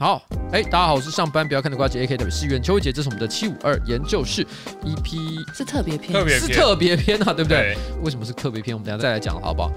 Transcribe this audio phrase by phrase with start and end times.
[0.00, 4.46] 好，哎，大家好，我是上班不要看的瓜姐 A.K.W 的是袁秋杰，这是我们的七五二研究室
[4.84, 7.74] EP，是特别篇，特别是特别篇啊，对不对？
[7.74, 8.76] 对为什么是特别篇？
[8.76, 9.72] 我们等下再来讲，好不好？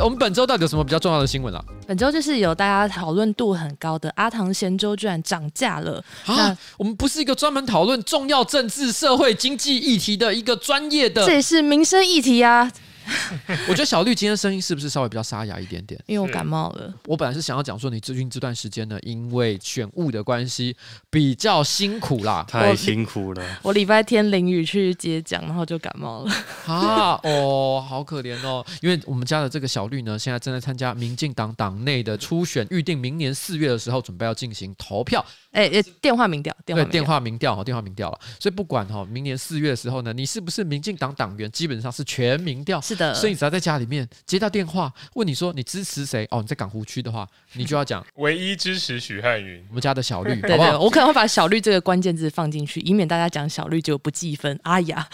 [0.00, 1.64] 我们本周到底有什么比较重要的新闻啊？
[1.86, 6.54] 本周就是有大家讨论度很高的阿唐咸粥居然涨价了啊！
[6.76, 12.70] 我们不是一个专门讨论重要政治、社会、经济议题的一个专业的，这也是民生议题啊。
[13.68, 16.00] 我觉得小绿今天声音是不是稍微比较沙哑一点点？
[16.06, 16.92] 因为我感冒了。
[17.06, 20.76] 我本来是想要讲说，你最近这段时间呢，因为选务的关系
[21.10, 23.58] 比较辛苦啦， 太辛苦了。
[23.62, 26.32] 我礼拜天淋雨去接奖，然后就感冒了。
[26.66, 28.64] 啊哦，好可怜哦！
[28.82, 35.24] 因为我们家的这个小绿呢，现在正在参加民进党党内的初选，预定明年四月的时候准备要进行投票。
[35.50, 38.18] 哎哎，电话民调，电话对电话民调哈，电话民调了。
[38.38, 42.80] 所以不管哈，明年四月的时候呢，你是不是民进党党员，基本上是全民调。
[42.80, 46.42] 是的，所以你只要在家里面接到电话，问你说你支持谁哦？
[46.42, 49.64] 你在港湖区的话，你就要讲 唯一支持许汉云。
[49.68, 50.78] 我们家的小绿，对，好不好？
[50.80, 54.58] 我可能会把小绿这个关键字放进去，以免大家讲小绿就不计分。
[54.64, 55.08] 哎呀，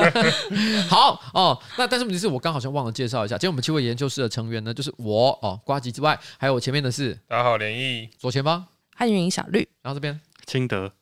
[0.88, 1.60] 好哦。
[1.76, 10.92] 那但是问题是我刚好像忘了介绍一下，今天我们七位研究室的成员呢，就是我哦，瓜吉之外，还有我前面的是大家好，连毅，左前方汉云小绿，然后这边清德，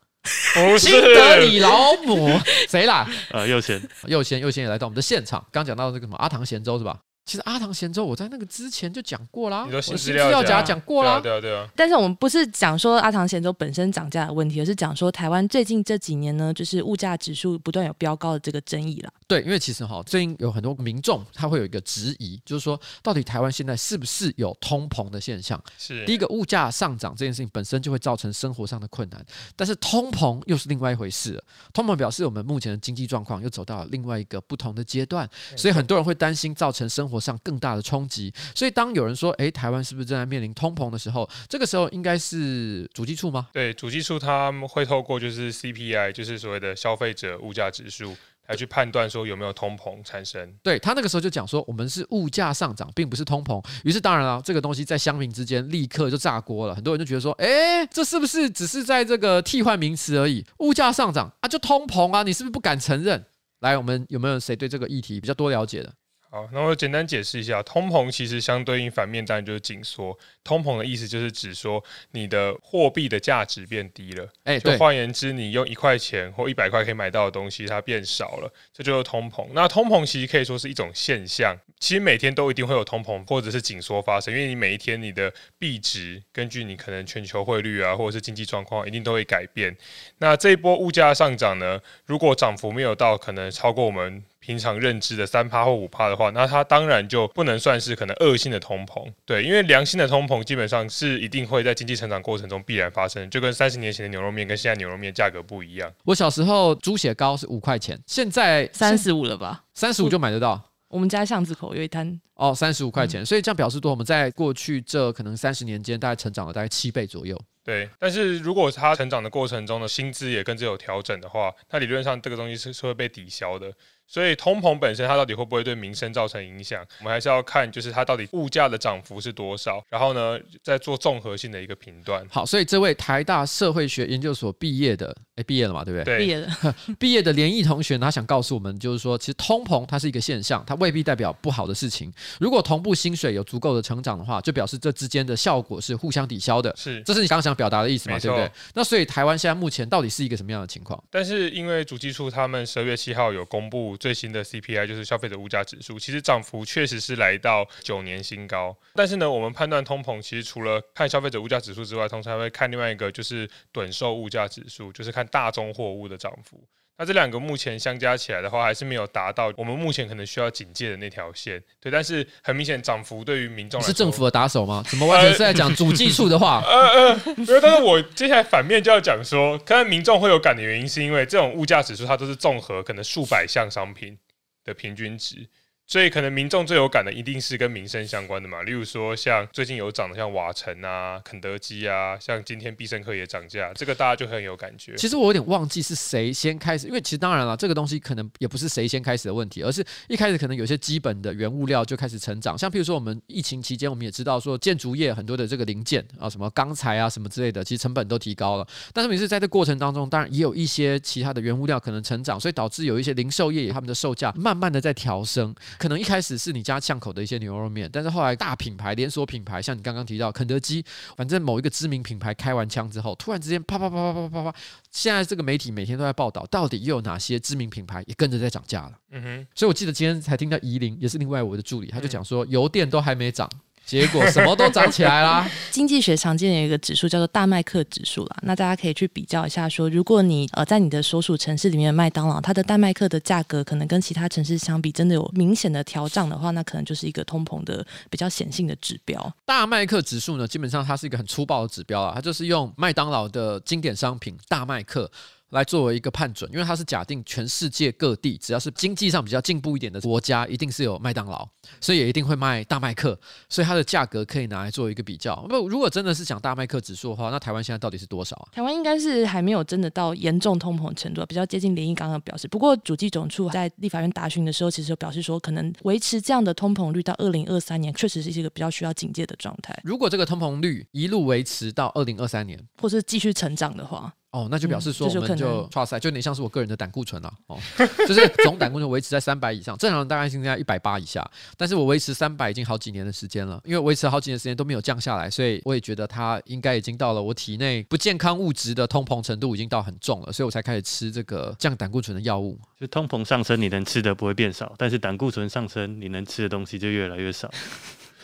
[0.55, 3.09] 不新德里老母 谁啦？
[3.31, 5.45] 呃，右贤，右贤，右贤也来到我们的现场。
[5.53, 6.97] 刚讲到这个什么阿唐咸粥是吧？
[7.29, 11.21] 其实阿唐咸粥我在那个之前就讲过啦，你说新资资料夹讲过啦。
[11.21, 11.69] 对啊，对啊。
[11.77, 19.13] 但是我们不是讲说阿唐咸粥本身涨价的问题，而是讲说台湾最近这几年呢，就是物价指数不断有飙高的这个争议啦。
[19.27, 25.63] 对，因为其实哈，最近有很多民众他会有一个质疑，就是说到底台湾现在是不是有通膨的现象？
[25.77, 26.07] 是。
[26.07, 29.23] 第一个物价上涨这件事情本身就会造成生活上的困难，
[29.55, 31.45] 但是通膨又是另外一回事了。
[31.75, 43.49] 通膨表示我们目前的经济状况又走到了另外一个不同的阶段，所以很多人会担心造成生活上更大的冲冲击，所以当有人说，诶，台湾是不是正在面临通膨的时候，这个时候应该是主计处吗？
[43.53, 48.17] 对，主计处他们会透过就是 CPI，就是所谓的消费者物价指数，
[48.47, 50.49] 来去判断说有没有通膨产生。
[50.63, 53.61] 对，他那个时候就讲说，我们是物价上涨，并不是通膨。
[53.83, 60.47] 于是当然了，这个东西在乡民之间立刻就炸锅了，很多人就觉得说，诶，这是不是只是在这个替换名词而已？
[60.59, 63.25] 物价上涨啊，就通膨啊，你是不是不敢承认？
[63.61, 65.93] 来，我们有没有谁对这个议题比较多了解的？
[66.31, 70.17] 好，那我简单解释一下，通膨其实相对应反面当然就是紧缩。
[70.49, 79.47] 通膨的意思就是指说你的货币的价值变低了，哎，就换言之，你用一块钱或一百块可以买到的东西它变少了，这就是通膨。
[79.53, 89.77] 那通膨其实可以说是一种现象，其实每天都一定会有通膨或者是紧缩发生，因为你每一天你的币值根据你可能全球汇率啊或者是经济状况一定都会改变。
[90.17, 105.93] 那这一波物价上涨呢，如果涨幅没有到可能超过我们平常认知的三趴或五趴的话，那它当然就不能算是可能恶性的通膨，对，因为良性的通膨基本上是一定会在经济成长过程中必然发生，就跟三十年前的牛肉面跟现在牛肉面价格不一样。
[106.05, 109.65] 我小时候猪血糕是五块钱，现在三十五了吧？
[109.75, 110.63] 三十五就买得到。
[110.89, 117.39] 我，们家巷子口有一摊哦，三十五块钱，嗯，所以这样表示多，我们在过去这可能三十年间，大概成长了大概七倍左右。
[117.63, 123.71] 对，但是如果它成长的过程中的薪资也跟着有调整的话，它理论上这个东西是是会被抵消的。
[124.09, 132.27] 所以通膨本身它到底会不会对民生造成影响，我们还是要看就是它到底物价的涨幅是多少，然后呢再做综合性的一个评断。
[132.31, 136.17] 好，所以这位台大社会学研究所毕业的，诶，毕业了嘛，对不对？
[136.17, 136.75] 对，毕业了。
[136.99, 142.11] 毕业的连毅同学，他想告诉我们，就是说，其实通膨它是一个现象，它未必代表不好的事情。
[142.41, 146.75] 如果同步薪水有足够的成长的话，就表示这之间的效果是互相抵消的。
[146.77, 148.19] 是，这是你刚刚想表达的意思嘛？
[148.19, 148.51] 对不对？
[148.75, 151.03] 那所以台湾现在目前到底是一个什么样的情况？
[151.11, 154.87] 但是因为主计处他们十二月七号有公布最新的 CPI。
[154.87, 158.77] 就是消费者物价指数，其实涨幅确实是来到九年新高。
[158.95, 166.63] 但是呢，我们判断通膨，其实除了看消费者物价指数之外，通常还会看另外一个，就是短售物价指数，就是看大宗货物的涨幅。
[166.99, 171.63] 那这两个目前相加起来的话，还是没有达到我们目前可能需要警戒的那条线。
[171.81, 174.83] 对，但是很明显，涨幅对于民众是政府的打手吗？
[174.89, 176.61] 怎么完全是在讲主技术的话？
[176.67, 184.19] 呃呃，没有但是我接下来反面就要讲说，可能民众会有感的原因，是因为这种物价指数它都是综合可能数百项商品
[184.65, 185.47] 的平均值。
[185.89, 194.95] 所以可能民众最有感的一定是跟民生相关的嘛，例如说像最近有涨的像瓦城啊、肯德基啊，像今天必胜客也涨价，这个大家就很有感觉。
[194.97, 208.69] 其实我有点忘记是谁先开始，因为其实当然了，这个东西可能也不是谁先开始的问题，而是一开始可能有些基本的原物料就开始成长，像譬如说我们疫情期间，我们也知道说建筑业很多的这个零件啊，什么钢材啊什么之类的，其实成本都提高了。
[208.93, 215.55] 但是每次在这过程当中，当然也有一些其他的原物料可能成长，所以导致有一些零售业他们的售价慢慢的在调升。
[215.79, 220.85] 可能一开始是你家巷口的一些牛肉面，但是后来大品牌、连锁品牌，像你刚刚提到肯德基，
[221.17, 224.59] 反正某一个知名品牌开完枪之后，突然之间啪啪啪啪啪啪啪，
[224.91, 228.93] 现在这个媒体每天都在报道，到底又有哪些知名品牌也跟着在涨价了。
[229.11, 233.49] 嗯哼，所以我记得今天才听到宜林，也是另外我的助理，他就讲说油电都还没涨，
[233.89, 235.51] 结果什么都涨起来啦！
[235.73, 249.33] 经济学常见有一个指数叫做大麦克指数啦，那大家可以去比较一下说，说如果你呃在你的所属城市里面的麦当劳，它的大麦克的价格可能跟其他城市相比，真的有明显的调涨的话，那可能就是一个通膨的比较显性的指标。
[249.47, 255.11] 大麦克指数呢，基本上它是一个很粗暴的指标啊，它就是用麦当劳的经典商品大麦克。
[255.51, 261.49] 来作为一个判准，因为它是假定全世界各地只要是经济上比较进步一点的国家，一定是有麦当劳，
[261.81, 263.19] 所以也一定会卖大麦克，
[263.49, 265.35] 所以它的价格可以拿来做一个比较。
[265.49, 268.49] 不，如果真的是讲大麦克指数的话，那台湾现在到底是多少啊？
[268.53, 272.47] 台湾应该是还没有真的到严重通膨程度，比较接近连益刚刚表示。
[272.49, 279.75] 不过主计总处在立法院答询的时候，其实有表示说，可能维持这样的通膨率到二零二三年，确实是一个比较需要警戒的状态。
[279.83, 284.13] 如果这个通膨率一路维持到二零二三年，或是继续成长的话。
[284.39, 287.59] 哦，那就表示说我们就剉赛，就有点像是我个人的胆固醇了哦，
[288.07, 302.57] 就是总胆固醇维持在三百以上，正常大概现在一百八以下，但是我维持三百已经好几年的时间了，因为维持好几年时间都没有降下来，所以我也觉得它应该已经到了我体内不健康物质的通膨程度已经到很重了，所以我才开始吃这个降胆固醇的药物。
[302.79, 307.51] 就通膨上升，你能吃的不会变少，但是胆固醇上升，你能吃的东西就越来越少。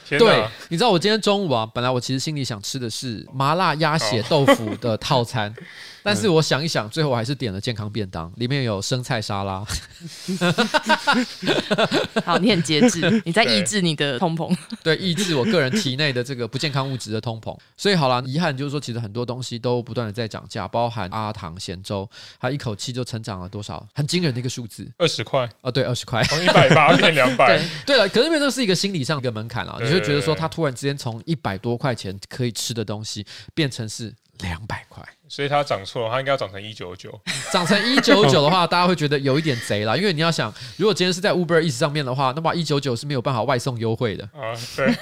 [0.09, 5.55] 对，你知道我今天中午啊，本来我其实心里想吃的是麻辣鸭血豆腐的套餐，哦、
[6.03, 9.65] 但是我想一想，最后我还是点了健康便当，里面有生菜沙拉。
[12.25, 17.57] 好，你很节制，你在抑制你的通膨， 对，抑制我个人体内的这个不健康物质的通膨。
[17.77, 22.09] 所以好了，遗憾就是说，其实很多东西都不断的在涨价，包含阿糖咸粥，
[22.39, 27.61] 它一口气就成长了多少，很惊人的一个数字，二十块啊，对，二十块，从一百八变两百。
[27.87, 29.79] 对了，可是因为这是一个心理上的一个门槛啊。
[29.95, 33.25] 就觉得说，他突然之间从一百多块钱可以吃的东西，
[33.55, 35.07] 变成是两百块。
[35.35, 37.13] 所以它涨错了，它应该要涨成一九九。
[37.53, 44.55] 涨成一九九的话， 大家会觉得有一点贼啦，因为你要想，如果今天是在 Uber Eats 上面的话，那么一九九是没有办法外送优惠的啊。
[44.77, 44.95] 对。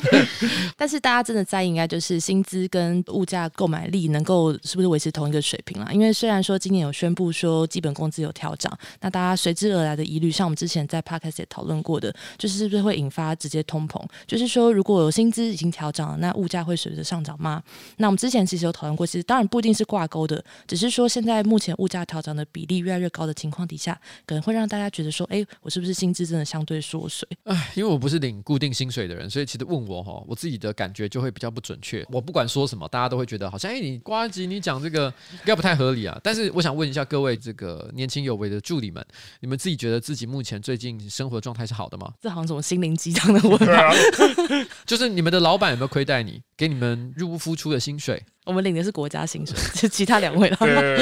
[0.78, 5.90] 但是大家真的在意，应该就是薪资跟物价购买力能够是不是维持同一个水平啦？
[5.92, 8.72] 因为虽然说今年有宣布说基本工资有调涨，
[9.02, 14.02] 那大家随之而来的疑虑，像我们之前在 Podcast 也讨论过的，就是是不是会引发直接通膨？
[14.26, 17.62] 就是说，如果有薪资已经调涨了，那物价会随着上涨吗？
[17.98, 19.06] 那我们之前其实有讨论过。
[19.08, 27.28] 其实当然不一定是挂钩的，只是说现在目前物价调整的比例越来越高的情况底下，可能会让大家觉得说，哎，我是不是薪资真的相对缩水？
[27.44, 32.06] 哎，因为我不是领固定薪水的人，所以其实问我哈，我自己的感觉就会比较不准确。
[32.10, 36.18] 我不管说什么，大家都会觉得好像，哎，你瓜吉你讲这个应该不太合理啊。
[36.22, 39.04] 但是我想问一下各位这个年轻有为的助理们，
[39.40, 42.12] 你们自己觉得自己目前最近生活状态是好的吗？
[42.20, 48.22] 这好像什么心灵鸡汤的问题， 就是你们的老板有没有亏待你，给你们入不敷出的薪水？
[48.48, 50.56] 我们领的是国家薪水，就其他两位了。
[50.58, 50.98] 对，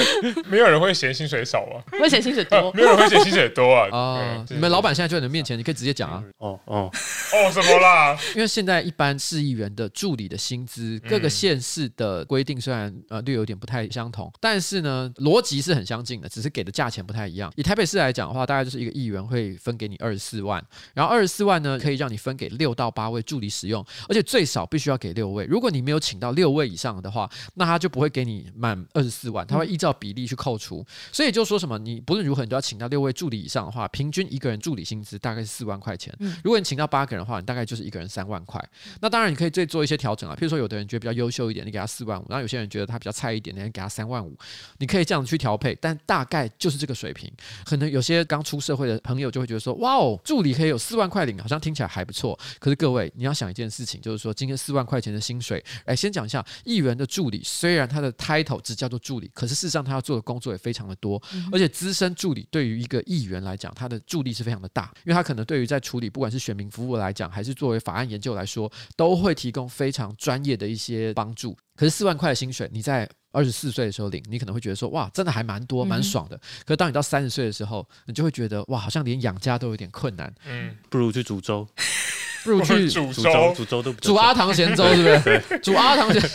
[0.51, 2.71] 没有人会嫌薪水少啊， 会嫌薪水多。
[2.75, 3.89] 没有人会嫌薪水多啊。
[3.97, 6.25] 啊，你们老板现在就在你们面前，你可以直接讲啊。
[6.39, 8.19] 哦哦哦，什么啦？
[8.35, 17.53] 因为现在一般市议员的助理的薪资，各个县市的规定虽然呃略有点不太相同，但是呢逻辑是很相近的，只是给的价钱不太一样。
[17.55, 20.61] 以台北市来讲的话，大概就是一个议员会分给你二十四万，
[20.95, 25.45] 然后二十四万呢可以让你分给六到八位助理使用，而且最少必须要给六位。
[25.45, 30.85] 如果你没有请到六位以上的话，那他就不会给你满二十四万，他会依照比例去扣除。
[31.13, 36.15] 所以就说什么，你不论如何，你都要请到六位助理以上的话，平均一个人助理薪资大概是四万块钱。
[36.43, 38.63] 如果你请到八个人的话，你大概就是一个人三万块。
[39.01, 44.37] 那当然你可以再做一些调整啊，譬如说有的人觉得比较优秀一点，你给他四万五；然后有些人觉得他比较菜一点，你给他三万五。
[44.79, 47.31] 你可以这样子去调配，但大概就是这个水平。
[47.65, 52.39] 可能有些刚出社会的朋友就会觉得说，哇哦，助理可以有四万块领，好像听起来还不错。
[52.59, 61.19] 可是各位，你要想一件事情，就是说今天四万块钱的薪水，哎先讲一下议员的助理，虽然他的 title 只叫做助理，可是事实上他要做的工作也非常的多，
[61.51, 71.57] 而且资深助理对于一个议员来讲，他的助力是非常的大，因为他可能对于在处理不管是选民服务来讲，还是作为法案研究来说，都会提供非常专业的一些帮助。
[71.77, 76.37] 可是四万块的薪水，你在二十四岁的时候领，你可能会觉得说，哇，真的还蛮多，蛮爽的。
[76.65, 80.35] 可是当你到三十岁的时候，你就会觉得，哇，好像连养家都有点困难。
[80.47, 81.67] 嗯，不如去煮粥。
[82.45, 85.59] 不如去 煮粥，煮粥都煮阿唐咸粥， 是不是？
[85.59, 86.31] 煮阿唐咸，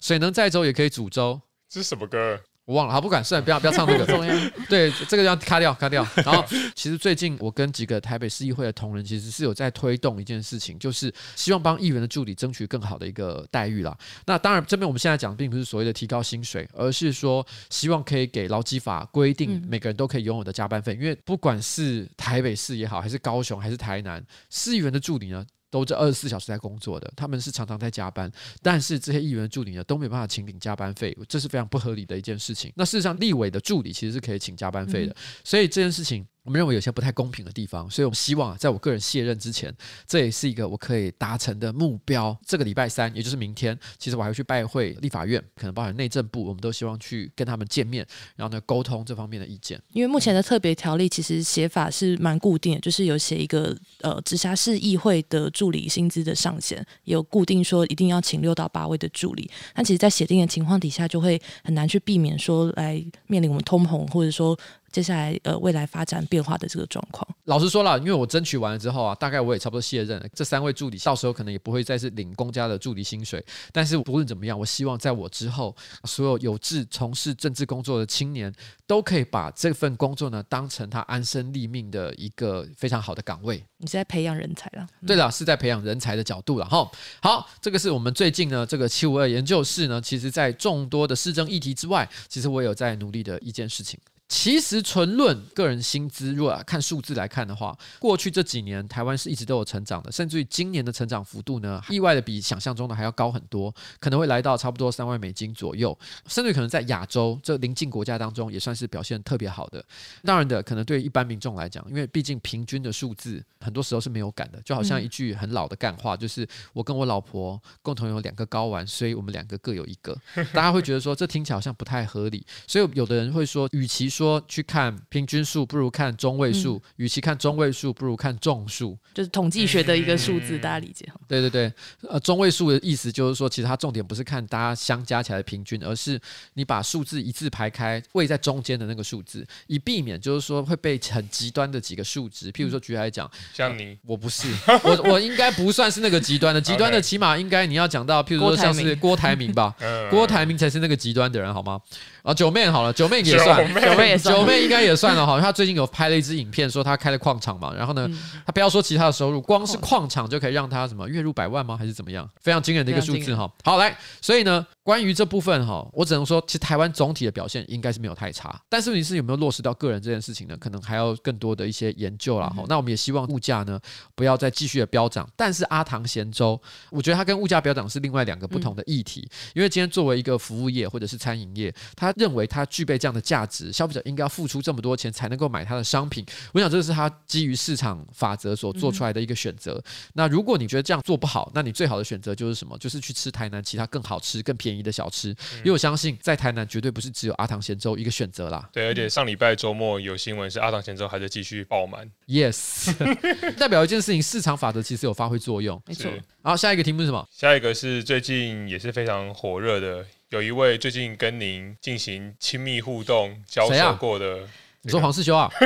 [0.00, 1.40] 水能载舟也可以煮粥。
[1.68, 2.40] 这是什么歌？
[2.64, 4.06] 我忘了，好，不管，算了，不要不要唱这个。
[4.06, 4.34] 重要。
[4.68, 6.06] 对，这个要卡掉，卡掉。
[6.16, 6.44] 然后，
[6.76, 13.96] 其实最近我跟几个台北市议会的同仁，其实是有在推动一件事情，就是希望帮议员的助理争取更好的一个待遇啦。
[14.26, 20.94] 那当然，这边我们现在讲，并不是所谓的提高薪水，而是说希望可以给劳基法规定每个人都可以拥有的加班费。
[20.94, 32.70] 因为不管是台北市也好，还是高雄，还是台南，市议员的助理呢，都这二十四小时在工作的，他们是常常在加班，但是这些议员助理呢都没办法请领加班费，这是非常不合理的一件事情。
[32.76, 36.24] 那事实上，立委的助理其实是可以请加班费的，所以这件事情。
[36.44, 39.72] 我们认为有些不太公平的地方，所以我们希望在我个人卸任之前，
[40.06, 42.36] 这也是一个我可以达成的目标。
[42.44, 49.80] 这个礼拜三，也就是明天，其实我还会去拜会立法院，可能包含内政部，我们都希望去跟他们见面，然后呢沟通这方面的意见。
[49.92, 59.48] 因为目前的特别条例其实写法是蛮固定的，就是有写一个呃直辖市议会的助理薪资的上限，有固定说一定要请六到八位的助理。
[59.74, 62.94] 但其实，在写定的情况底下，就会很难去避免说来
[63.28, 64.58] 面临我们通膨，或者说。
[64.92, 70.28] 接下来呃，未来发展变化的这个状况，老实说了，因为我争取完了之后啊，大概我也差不多卸任了。
[70.34, 78.52] 这三位助理到时候可能也不会再是领公家的助理薪水，但是不论怎么样，我希望在我之后，所有有志从事政治工作的青年
[78.86, 83.64] 都可以把这份工作呢当成他安身立命的一个非常好的岗位。
[83.78, 84.86] 你是在培养人才了？
[85.06, 86.86] 对了，是在培养人才的角度了哈。
[87.22, 93.98] 好，这个是我们最近呢这个七五二研究室呢，其实在众多的市政议题之外，其实我有在努力的一件事情。
[94.32, 105.96] 其实纯论个人薪资，如果看数字来看的话，过去这几年台湾是一直都有成长的，甚至于今年的成长幅度呢，意外的比想象中的还要高很多，可能会来到差不多三万美金左右，
[106.26, 109.84] 甚至于可能在亚洲这邻近国家当中也算是表现特别好的。
[110.24, 120.16] 当然的，可能对于一般民众来讲，因为毕竟平均的数字很多时候是没有感的，就好像一句很老的干话，就是我跟我老婆共同有两个睾丸，所以我们两个各有一个，
[120.54, 128.98] 大家会觉得说这听起来好像不太合理，所以有的人会说，与其说说去看平均数，不如看中位数；嗯、与其看中位数，不如看众数。
[129.14, 131.20] 就是统计学的一个数字，嗯、大家理解哈？
[131.28, 131.72] 对对对，
[132.08, 136.18] 呃，中位数的意思就是说，其实它重点不是看大家相加起来的平均，而是
[136.54, 144.48] 你把数字一字排开，位在中间的那个数字，以避免就是说会被很极端的几个数值，譬如说举例来讲，像你，呃、我不是，
[144.82, 149.52] 我我应该不算是那个极端的，极端的 起码应该你要讲到，譬如说像是郭台铭。
[149.52, 149.74] 吧，
[150.08, 151.78] 郭台铭才是那个极端的人，好吗？
[152.22, 155.40] 啊，九妹好了，九妹也算，九妹也算，九妹应该也算了哈。
[155.40, 158.08] 他最近有拍了一支影片，说他开了矿场嘛，然后呢，
[158.46, 161.76] 他不要说其他的收入，光是矿场就可以让他什么月入百万吗？
[161.76, 162.28] 还是怎么样？
[162.40, 163.50] 非常惊人的一个数字哈。
[163.64, 170.56] 好，来，所以呢，关于这部分哈，我只能说，其实台湾总体的表现应该是没有太差，但是你是有没有落实到个人这件事情呢？
[170.56, 172.64] 可能还要更多的一些研究啦哈。
[172.68, 173.78] 那我们也希望物价呢
[174.16, 176.60] 不要再继续的飙涨，但是阿唐咸粥，
[176.90, 186.26] 我觉得它跟物价飙涨是另外两个不同的议题，因为今天作为一个服务业或者是餐饮业，他认为他具备这样的价值，消费者应该要付出这么多钱才能够买他的商品。
[186.52, 189.80] 我想这是他基于市场法则所做出来的一个选择。
[190.14, 192.76] 那如果你觉得这样做不好，那你最好的选择就是什么？
[192.78, 195.30] 就是去吃台南其他更好吃、更便宜的小吃。
[195.56, 198.70] 因为我相信在台南绝对不是只有阿唐咸粥一个选择啦。
[198.72, 202.08] 对，而且上礼拜周末有新闻是阿唐咸粥还在继续爆满。
[202.28, 202.94] Yes，
[203.58, 205.82] 代表一件事情，市场法则其实有发挥作用。
[205.86, 206.08] 没错。
[206.42, 207.26] 好，下一个题目是什么？
[207.32, 210.06] 下一个是最近也是非常火热的。
[210.28, 214.48] 有一位最近跟您进行亲密互动、交手过的。
[214.82, 215.50] 你说黄世修啊？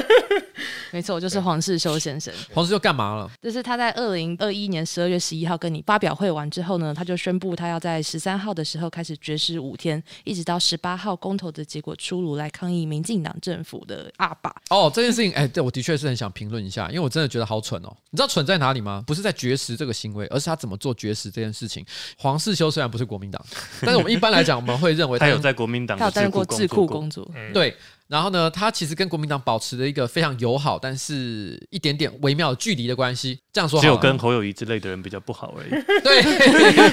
[0.93, 2.33] 没错，就是黄世修先生。
[2.55, 3.31] 黄世修干嘛了？
[3.43, 14.55] 就是他在二零二一年十二月十一号跟你发表会完之后呢，他就宣布他要在十三号的时候开始绝食五天，一直到十八号公投的结果出炉来抗议民进党政府的阿爸。
[14.71, 17.95] 哦，这件事情，哎，对，我的确是很想评论一下，因为我真的觉得好蠢哦。
[18.11, 19.03] 你知道蠢在哪里吗？
[19.07, 21.85] 不是在绝食这个行为，而是他怎么做绝食这件事情。
[22.17, 23.45] 黄世修虽然不是国民党，
[23.81, 27.77] 但是我们一般来讲，我们会认为他，他有在国民党，他有担任过智库工作，嗯、对。
[28.09, 33.41] 然后呢，他其实跟国民党保持了一个非常友好，但是一点点微妙距离的关系。
[33.53, 35.71] 这样说，只有跟侯友谊之类的人比较不好而已。
[36.03, 36.23] 对，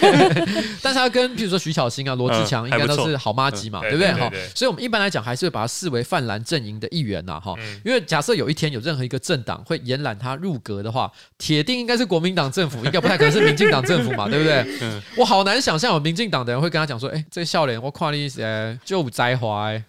[0.82, 4.12] 但是他跟譬如说徐巧芯啊、罗志强应该都是好妈鸡嘛，对不对？
[4.13, 7.53] 哈，所以我们一般来讲还是会把他视为泛蓝阵营的一员呐，哈。
[7.86, 15.01] 因为假设有一天有任何一个政党会延揽他入阁的话，铁定应该是国民党政府，应该不太可能是民进党政府嘛， 对不对？
[15.17, 19.84] 我好难想象有民进党的人会跟他讲说，哎，这个笑脸我看你呃就有才华哎。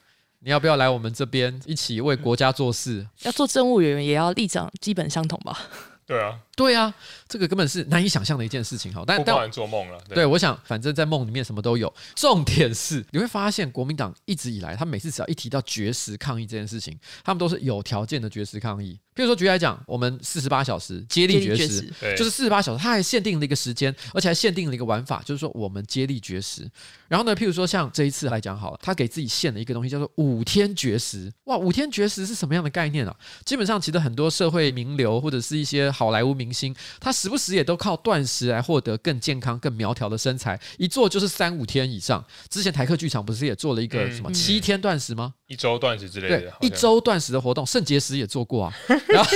[0.45, 3.07] 你要不要来我们这边一起为国家做事？
[3.23, 5.59] 要做政务员也要立场基本相同吧？
[6.07, 6.93] 对啊，对啊，
[7.29, 9.03] 这个根本是难以想象的一件事情哈。
[9.07, 9.99] 但当然做梦了。
[10.09, 11.93] 对，我想反正在梦里面什么都有。
[12.15, 18.99] 重点是你会发现，国民党一直以来，他每次只要一提到绝食抗议这件事情，他们都是有条件的绝食抗议。
[19.15, 26.69] 譬如说，举例来讲，我们四十八小时接力绝食，就是四十八小时，他还限定了一个时间，而且还限定了一个玩法，就是说我们接力绝食。
[27.07, 31.33] 然后呢，譬如说像这一次来讲好了，他给自己限了一个东西，叫做五天绝食。
[31.45, 33.15] 哇，五天绝食是什么样的概念啊？
[33.45, 42.23] 基本上，其实很多社会名流或者是一些好莱坞明星，他时不时也都靠断食来获得更健康、更苗条的身材，一做就是三五天以上。
[42.51, 45.33] 之前台客剧场不是也做了一个什么七天断食吗？
[45.47, 48.75] 一周断食之类的，一周断食的活动，肾结石也做过啊。
[49.09, 49.31] 然后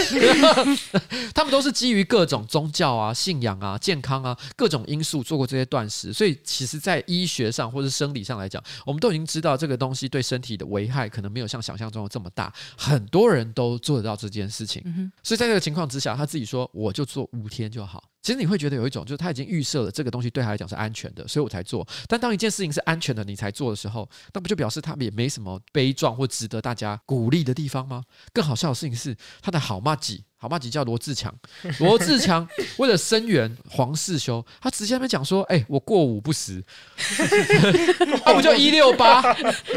[1.35, 12.53] 他们都是基于各种宗教啊、信仰啊、健康啊各种因素做过这些断食，所以其实，在医学上或者生理上来讲，我们都已经知道这个东西对身体的危害可能没有像想象中的这么大。
[12.77, 14.83] 很多人都做得到这件事情，
[15.23, 18.03] 所以在这个情况之下，他自己说我就做五天就好。
[18.23, 21.87] 其实你会觉得有一种，就是他已经预设了这个东西对他来讲是安全的，所以我才做。
[22.09, 28.03] 但当一件事情是安全的，你才做的时候，那不就表示他也没什么悲壮或值得大家鼓励的地方吗？
[28.33, 31.35] 更好笑的事情是，他的好麻吉，好麻吉叫罗志强，
[31.81, 36.63] 罗志强为了声援黄世修，他直接在那边讲说：“哎、欸，我过午不食，
[38.25, 39.21] 他不就一六八，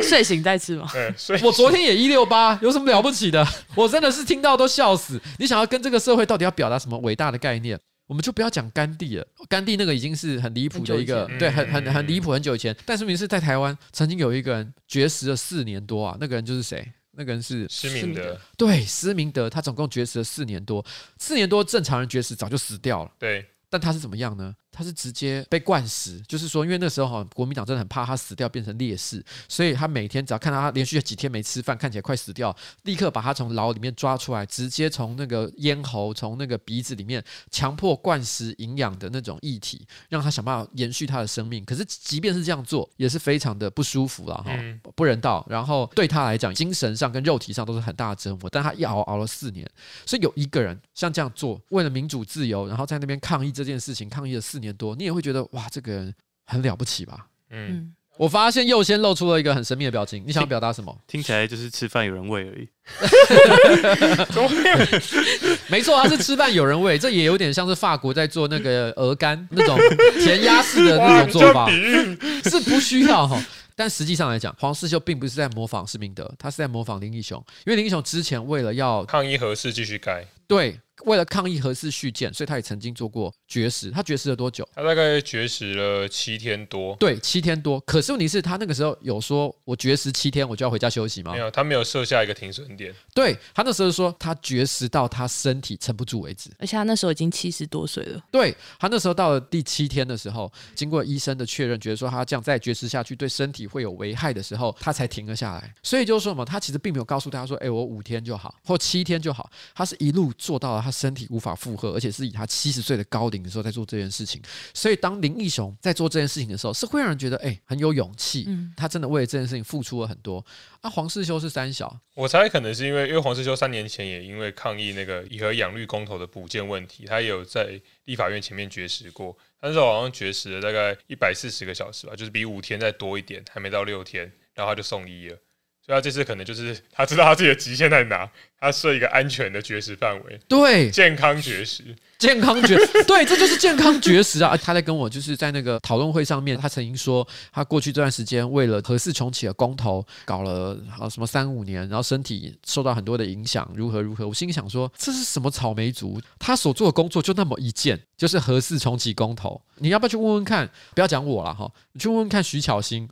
[0.03, 0.87] 睡醒再吃吗？
[1.43, 3.45] 我昨天也一六八，有什么了不起的？
[3.75, 5.19] 我真的是听到都笑死。
[5.39, 12.75] 你想要跟这个社会到底要表达什么伟大的概念？”我们就不要讲甘地了，甘地那个已经是很离谱的一个，对，很很很离谱，很久以前。
[12.85, 16.85] 但是，明明是在台湾曾经有一个人绝食了四年多啊，那个人就是谁？
[17.21, 20.83] 那个人是施明德，对，施明德，他总共绝食了四年多，
[21.19, 23.45] 四年多正常人绝食早就死掉了，对。
[23.69, 24.55] 但他是怎么样呢？
[24.71, 41.65] 他是直接被灌食，就是说，因为那时候哈，国民党真的很怕他死掉变成烈士，所以他每天只要看到他连续几天没吃饭，看起来快死掉，立刻把他从牢里面抓出来，直接从那个咽喉、从那个鼻子里面强迫灌食营养的那种液体，让他想办法延续他的生命。
[41.65, 44.51] 可是即便是这样做，也是非常的不舒服了哈，
[44.95, 45.45] 不人道。
[45.49, 48.49] 然后对他来讲，精神上跟肉体上都是很大的折磨。
[48.49, 49.69] 但他一熬熬了四年，
[50.05, 56.13] 所以有一个人像这样做，为了民主自由，然后在那边抗议这件事情，抗议了四年多，你也会觉得哇，这个人
[56.45, 57.27] 很了不起吧？
[57.49, 60.97] 嗯，我发现右先露出了一个很神秘的表情，你想要表达什么？
[61.07, 62.69] 听起来就是吃饭有人喂而已。
[65.67, 69.77] 没错，他是吃饭有人喂，这也有点像是法国在做那个鹅肝那种
[70.23, 73.43] 填鸭式的那种做法，是不需要哈。
[73.75, 80.79] 但实际上来讲，黄世修并不是在模仿施明德，他是在模仿林义雄，因为林义雄之前为了要抗议核四继续盖，对。
[81.05, 83.91] 为了抗议核四续建，所以他也曾经做过绝食。
[83.91, 84.67] 他绝食了多久？
[84.73, 86.95] 他大概绝食了七天多。
[86.95, 87.79] 对，七天多。
[87.81, 91.33] 可是问题是，他那个时候有说，我绝食七天，我就要回家休息吗？
[91.33, 92.93] 没有，他没有设下一个停损点。
[93.13, 96.49] 对，他那时候说，他绝食到他身体撑不住为止。
[96.59, 98.21] 而且他那时候已经七十多岁了。
[98.31, 105.73] 对，他那时候到了第七天的时候，经过医生的确认，觉得说他这样再绝食下去对身体会有危害的时候，他才停了下来。
[105.81, 109.49] 所以就是说嘛，他其实并没有告诉大家说，哎，我五天就好，或七天就好。
[109.73, 111.91] 他是一路做到了他身体无法负荷。
[111.91, 114.41] 而且是以他七十岁的高龄的时候在做这件事情，
[114.73, 118.45] 所以当林义雄在做这件事情的时候，是会让人觉得哎、欸、很有勇气。
[118.47, 120.43] 嗯，他真的为了这件事情付出了很多。
[120.81, 135.37] 啊，黄世修是三小，我猜可能是因为因为黄世修三年前也因为抗议那个以和养绿公投的补件问题，他也有在立法院前面绝食过，但是好像绝食了大概一百四十个小时吧，就是比五天再多一点，还没到六天，然后他就送医了。
[135.83, 141.83] 所以他这次可能就是他知道他自己的极限在哪，他设一个安全的绝食范围，对，健康绝食，
[142.19, 144.55] 健康绝， 对，这就是健康绝食啊！
[144.55, 154.27] 他在跟我就是在那个讨论会上面，他曾经说他过去这段时间为了何四重启的公投搞了好什么三五年，然后身体受到很多的影响，如何如何。
[154.27, 156.21] 我心里想说，这是什么草莓族？
[156.37, 159.59] 他所做的工作就那么一件，就是何四重启公投。
[159.77, 160.69] 你要不要去问问看？
[160.93, 163.09] 不要讲我了哈，你去问问看徐巧芯。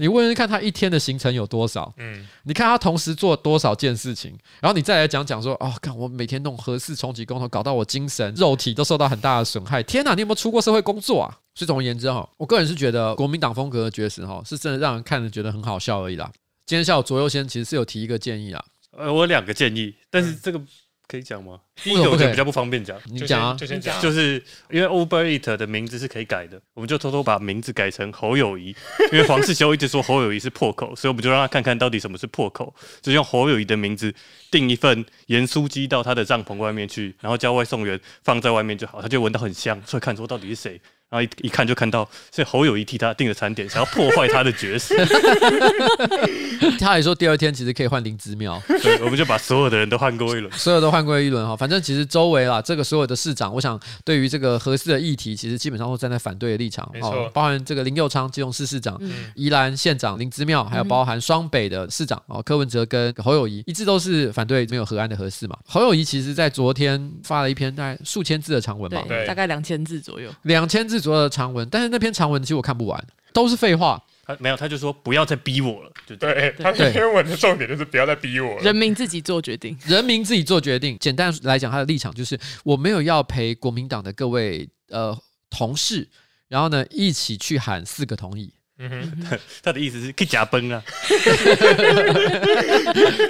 [0.00, 1.92] 你问问看他一天的行程有多少？
[1.98, 9.82] 嗯，你看他同时做多少件事情，然后你再来讲讲说，哦，看我每天弄核四重启工头，搞到我精神、肉体都受到很大的损害。
[9.82, 11.38] 天哪，你有没有出过社会工作啊？
[11.54, 16.30] 所以总而言之哈，我个人是觉得国民党风格的绝食哈，是真的让人看着觉得很好笑而已啦。
[16.66, 18.64] 今天下午左右先其实是有提一个建议啊，
[18.96, 20.60] 呃，我有两个建议，但是这个。
[21.06, 21.60] 可以讲吗？
[21.82, 28.74] 第一个我觉得比较不方便讲，你讲啊，就先讲，就是因为 Uber Eat 的名字是可以改的，我们就偷偷把名字改成侯友谊，
[29.12, 34.12] 因为黄世修一直说侯友谊是破口，所以我们就让他看看到底什么是破口，就用侯友谊的名字
[34.50, 40.80] 订一份盐酥鸡到他的帐篷外面去，然后叫外送员放在外面就好，他就闻到很香，所以看出到底是谁。
[41.14, 44.94] 然后一一看就看到是侯友谊替他订的餐点，想要破坏他的角色。
[46.80, 51.56] 他还说第二天其实可以换林姿妙， 对，我们就把所有的人都换过一轮，所有都换过一轮哈。
[51.56, 56.86] 反反正其实周围啦，这个所有的市长，我想对于这个合适的议题，其实基本上都站在反对的立场。
[56.92, 65.56] 没错，包含这个林佑昌基隆市市长、嗯、宜兰县长林之妙，还有包含双北的市长哦柯文哲跟侯友谊，一直都是反对没有和安的合适嘛。
[65.66, 74.02] 侯友谊其实在昨天发了一篇大概数千字的长文嘛，对，大概两千字左右，两千字左右的长文，但是那篇长文其实我看不完，都是废话。
[74.26, 75.92] 他没有，他就说不要再逼我了。
[76.06, 78.62] 就对，对他这篇文的重点就是不要再逼我了。
[78.62, 80.96] 人民自己做决定，人民自己做决定。
[80.98, 85.14] 简单来讲，他的立场就是我没有要陪国民党的各位呃
[85.50, 86.08] 同事，
[86.48, 88.50] 然后呢一起去喊四个同意。
[88.76, 89.12] 嗯哼，
[89.62, 90.82] 他的意思是可以假崩啊，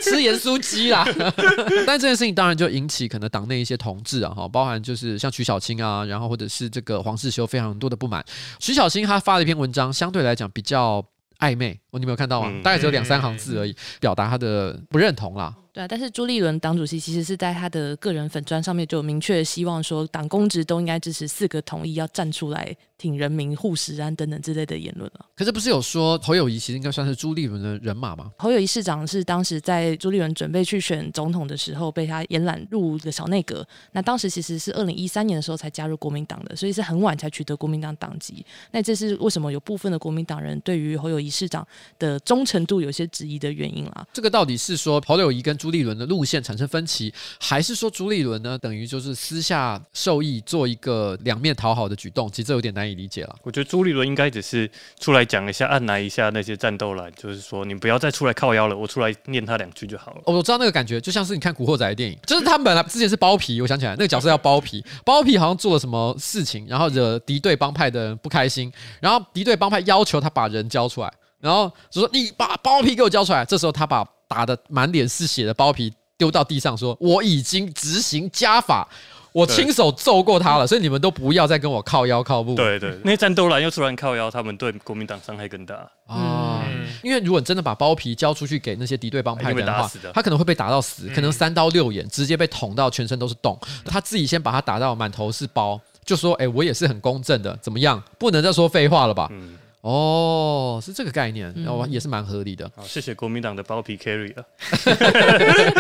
[0.00, 1.07] 吃盐酥鸡啦。
[1.87, 8.24] 但这件事情当然就引起可能党内一些同志啊，哈，包含就是像徐小青啊，然后或者是这个黄世修非常多的不满。
[8.59, 11.04] 徐小青他发了一篇文章，相对来讲比较
[11.40, 12.50] 暧昧，哦，你没有看到吗？
[12.64, 15.54] 大概只有两三行字而已，表达他的不认同啦。
[15.74, 25.26] 对啊，但是朱立伦党主席其实是在他的个人粉砖上面就明确希望说，党公职都应该支持四个同意，要站出来挺人民、护食安等等之类的言论了。
[25.34, 28.30] 可是不是有说侯友谊其实应该算是朱立伦的人马吗？
[28.38, 38.46] 侯友谊市长是当时在朱立伦准备去选总统的时候被他延揽入的小内阁，那当时其实是二零一三年的时候才加入国民党的，所以是很晚才取得国民党党籍。
[38.70, 41.66] 那这是为什么有部分的国民党人对于侯友谊市长
[41.98, 44.06] 的忠诚度有些质疑的原因啦？
[44.12, 52.31] 这个到底是说侯友谊跟朱立伦的路线产生分歧，还是说朱立伦呢，等于就是私下受益做一个两面讨好的举动？
[52.31, 53.35] 其实这有点难以理解了。
[53.42, 60.20] 我觉得朱立伦应该只是出来讲一下，按捺一下那些战斗蓝，就是说你不要再出来靠腰了，我出来念他两句就好了。
[60.27, 73.42] 哦，我知道那个感觉，就像是你看《古惑仔》的电影，就是他们本来之前是包皮，我想起来那个角色叫包皮，包皮好像做了什么事情，然后惹敌对帮派的人不开心，然后敌对帮派要求他把人交出来，然后就说你把包皮给我交出来。
[73.46, 75.92] 这时候他把打得满脸是血的包皮。
[76.16, 78.88] 丢到地上，说：“我已经执行家法，
[79.32, 85.74] 我亲手揍过他了，所以你们都不要再跟我靠腰靠步。”对对，那些战斗蓝又突然靠腰，他们对国民党伤害更大
[86.06, 86.62] 啊！
[86.64, 93.58] 嗯、因为如果你真的把包皮交出去给那些敌对帮派的人的话，他可能会被打到死，可能三刀六眼，直接被捅到全身都是洞。
[93.84, 98.00] 他自己先把他打到满头是包，就说：“哎，我也是很公正的，怎么样？
[98.20, 102.70] 不能再说废话了吧？”嗯哦，是这个概念，那、嗯，也是蛮合理的。
[102.74, 104.42] 好，谢谢国民党的包皮 carry 了。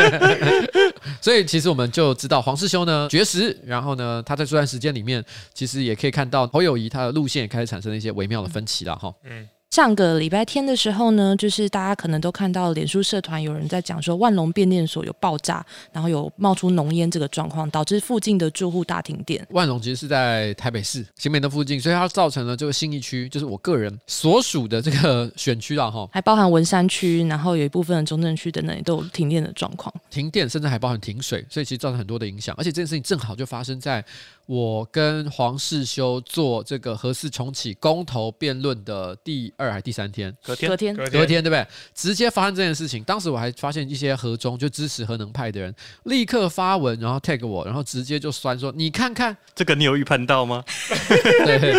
[1.22, 9.10] 所以其实我们就知道黄世修呢绝食，然后呢他在这段时间里面，其实也可以看到侯友谊他的路线也开始产生了一些微妙的分歧了哈。
[9.24, 9.48] 嗯。
[9.74, 19.44] 上个礼拜天的时候呢，就是大家可能都看到脸书社团有人在讲说，万隆变电所有爆炸，然后有冒出浓烟这个状况，导致附近的住户大停电。
[19.50, 34.04] 万隆其实是在台北市新北的附近，所以它造成了这个新义区，就是我个人所属的这个选区了哈，还包含文山区，然后有一部分的中正区等等也都有停电的状况，停电甚至还包含停水，所以其实造成很多的影响，而且这件事情正好就发生在。
[34.46, 41.66] 我跟黄世修做这个核四重启公投辩论的第二还第三天，隔天隔天隔天对不对？
[41.94, 50.62] 直接发生这件事情，当时我还发现一些核中就支持核能派的人立刻发文，然后 tag 我，然后直接就酸说：“你看看这个，你有预判到吗？”
[51.46, 51.74] 对，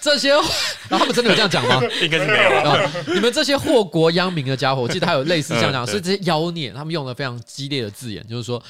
[0.00, 0.30] 这些，
[0.88, 1.82] 然后他们真的有这样讲吗？
[2.00, 2.92] 应该是没有啊。
[3.12, 8.62] 你们这些祸国殃民的家伙，我记得还有类似这样讲，所以这些妖孽，他们用了非常激烈的字眼，就是说。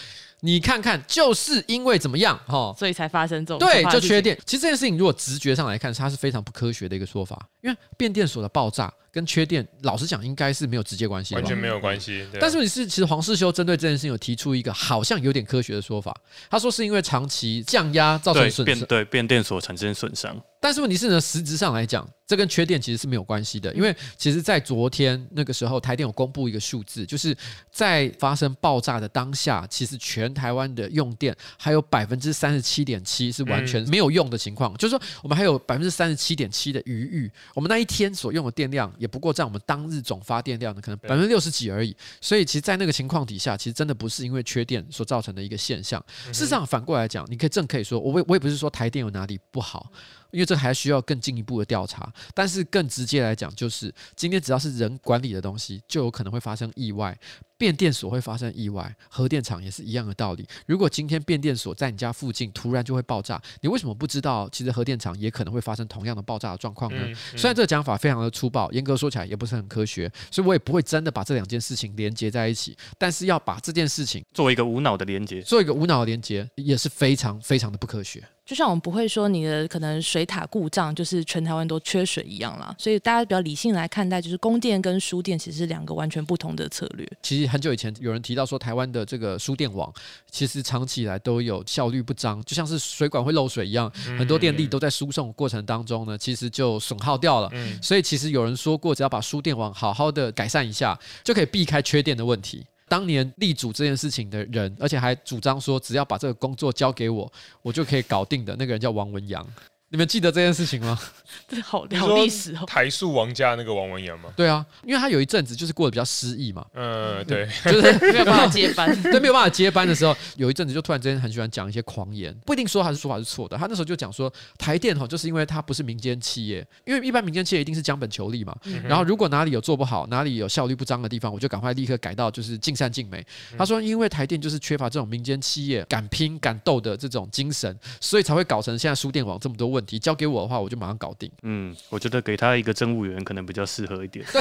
[0.44, 4.38] 你看看，就是因为怎么样，哈，所以才发生这种对，就缺电。
[4.44, 12.26] 其实这件事情，如果直觉上来看，它是非常不科学的一个说法，因为变电所的爆炸跟缺电，老实讲，应该是没有直接关系，完全没有关系。
[12.40, 16.12] 但是你是，其实黄世修针对这件事情有提出一个好像有点科学的说法，
[16.50, 20.36] 他说是因为长期降压造成损变，对变电所产生损伤。
[20.60, 27.36] 但是问题是呢，实质上来讲，这跟缺电其实是没有关系的，因为其实，在昨天那个时候，台电有公布一个数字，就是
[27.70, 46.02] 在发生爆炸的当下，其实全台湾的用电还有百分之三十七点七是完全没有用的情况，嗯、就是说我们还有百分之三十七点七的余裕，我们那一天所用的电量也不过占我们当日总发电量的可能百分之六十几而已，所以其实，在那个情况底下，其实真的不是因为缺电所造成的一个现象。
[46.28, 49.92] 事实上，反过来讲，你可以正可以说，我我也不是说台电有哪里不好。
[50.30, 57.16] 因为这还需要更进一步的调查，但是更直接来讲，就是今天只要是人管理的东西，就有可能会发生意外。
[57.64, 60.46] 变电所会发生意外，核电厂也是一样的道理。
[60.66, 64.46] 如果今天变电所在你家附近突然就会爆炸，你为什么不知道？
[64.52, 66.98] 其实核电厂也可能会发生同样的爆炸的状况呢？
[67.02, 72.76] 嗯嗯、虽然这个讲法非常的粗暴，严格说起来也不是很科学，所以我也不会真的把这两件事情连接在一起。
[72.98, 78.22] 但是要把这件事情做一个无脑的连接，做一个无脑的连接也是非常非常的不科学。
[78.44, 82.74] 就像我们不会说你的可能水塔故障就是全台湾都缺水一样啦。
[82.78, 87.08] 所以大家比较理性来看待，就是供电跟输电其实是两个完全不同的策略。
[87.22, 87.44] 其实。
[87.54, 89.92] 很久以前有人提到说，台湾的这个输电网
[90.28, 97.50] 其实长期以来都有效率不彰，就像是水管会漏水一样，很多电力都在输送过程当中呢，其实就损耗掉了。
[97.80, 102.66] 所以其实有人说过，只要把输电网好好的改善一下，就可以避开缺电的问题。
[102.88, 107.30] 当年立主这件事情的人，而且还主张说，只要把这个工作交给我，
[107.62, 109.46] 我就可以搞定的那个人叫王文洋。
[109.94, 110.98] 你们记得这件事情吗？
[111.46, 112.64] 这好好历史哦。
[112.66, 114.28] 台塑王家那个王文洋吗？
[114.34, 116.66] 对啊，因为他有一阵子就是过得比较失意嘛。
[116.74, 119.02] 嗯，对， 就是 没有办法接班。
[119.02, 123.56] 对，没有办法接班的时候，有一阵子就突然之间很喜欢讲一些狂言，不一定说他是说法是错的。
[123.56, 128.52] 他那时候就讲说，台电哈，就是因为它不是民间企业，因为一般民间企业一定是将本求利嘛。
[128.82, 133.24] 然后如果哪里有做不好，哪里有效率不彰的地方，我就赶快立刻改到就是尽善尽美。
[133.56, 139.98] 他说，因为台电就是缺乏这种民间企业敢拼敢斗的这种精神，所以才会搞成现在输电网这么多问题。
[139.98, 141.30] 交给我的话，我就马上搞定。
[141.42, 144.24] 嗯，我觉得给他一个政务员可能比较适合一点。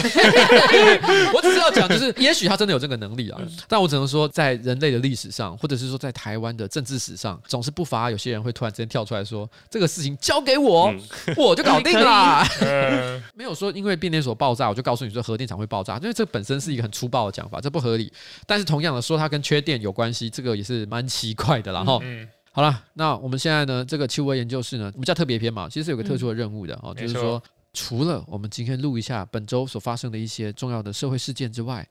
[1.34, 11.00] 我只是要讲，就是也许他真的有这个能力啊，但我只能说，在人类的历史上，或者是说在台湾的政治史上，总是不乏有些人会突然之间跳出来说：“这个事情交给我，嗯、
[11.38, 12.44] 我就搞定了。
[13.36, 18.12] ”没有说因为变电所爆炸，我就告诉你说核电厂会爆炸，因为这本身是一个很粗暴的讲法，这不合理。
[18.46, 21.72] 但是同样的说，它跟缺电有关系，这个也是蛮奇怪的。
[21.72, 22.02] 然后。
[22.54, 27.42] 嗯好了，那我们现在呢，这个气味研究室呢，我们叫特别篇嘛，其实是有个特殊的任务的哦，嗯、就是说，
[27.74, 31.84] 除了我们今天录一下本周所发生的一些重要的社会事件之外，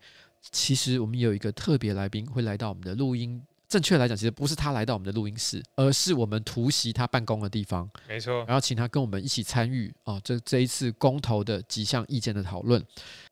[0.53, 12.81] 其实我们有一个特别来宾会来到我们的录音，正确来讲，其实不是他来到我们的录音室，而是我们突袭他办公的地方，没错，然后请他跟我们一起参与哦，这这一次公投的几项意见的讨论，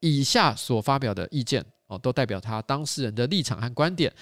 [0.00, 4.12] 以下所发表的意见哦，都代表他当事人的立场和观点。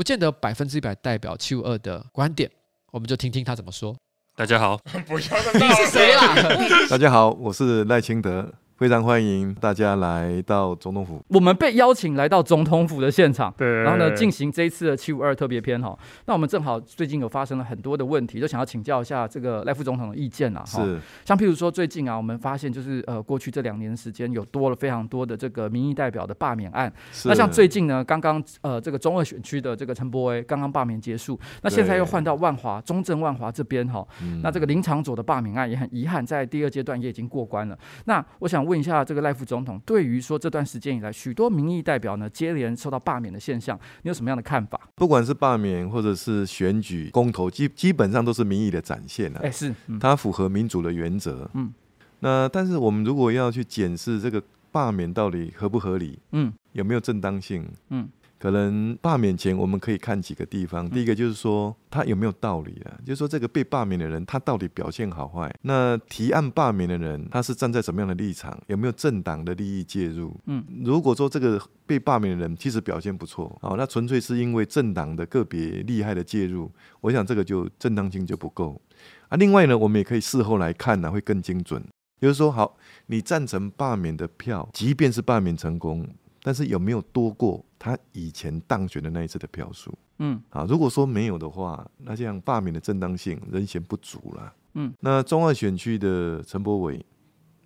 [0.00, 2.50] 不见得百分之一百代表七五二的观点，
[2.90, 3.94] 我们就听听他怎么说。
[4.34, 6.34] 大家好， 不要你是谁啦？
[6.88, 8.50] 大家好，我是赖清德。
[8.80, 11.22] 非常欢迎大家来到总统府。
[11.28, 15.94] 我们被邀请来到总统府的现场，对，然后呢，进行这一次的七五二特别篇哈。
[16.24, 20.64] 那我们正好最近有发生了很多的问题，就想要请教一下这个赖副总统的意见啊。
[20.64, 26.90] 是，像譬如说最近啊，我们发现就是呃，过去这两年时间有多了非常多的这个民意代表的罢免案。
[27.12, 27.28] 是。
[27.28, 34.02] 那像最近呢，刚刚呃这个中二选区的这个陈柏威刚刚罢免结束，那现在又换到万华中正万华这边哈。
[34.22, 34.40] 嗯。
[34.42, 37.78] 那这个林长佐的罢免案也很遗憾，在第二阶段也已经过关了。
[38.06, 44.80] 那我想问一下这个赖副总统，对于说这段时间以来许多民意代表呢接连受到罢免的现象，你有什么样的看法？
[44.94, 49.40] 不管是罢免或者是选举公投，基基本上都是民意的展现啊。
[49.42, 51.50] 哎，是，嗯、它符合民主的原则。
[51.54, 51.74] 嗯，
[52.20, 58.08] 那但是我们如果要去检视这个罢免到底合不合理，嗯，有没有正当性，嗯。
[58.40, 62.96] 可能罢免前我们可以看几个地方，第一个就是说他有没有道理啊？
[63.04, 65.54] 就是说这个被罢免的人他到底表现好坏？
[65.60, 68.58] 那提案罢免的人他是站在什么样的立场？
[68.68, 70.34] 有没有政党的利益介入？
[70.46, 76.72] 嗯，如果说这个被罢免的人其实表现不错，哦，那纯粹是因为政党的个别利害的介入，
[77.02, 78.80] 我想这个就正当性就不够
[79.28, 79.36] 啊。
[79.36, 81.84] 另外呢，我们也可以事后来看呢，会更精准。
[82.18, 82.76] 就是说，好，
[83.06, 86.06] 你赞成罢免的票，即便是罢免成功。
[86.42, 89.96] 但是有没有多过他以前当选的那一次的票数？
[90.18, 94.52] 嗯，啊，如果说没有的话，那这样罢免的正当性仍嫌不足了。
[94.74, 97.04] 嗯，那中二选区的陈柏伟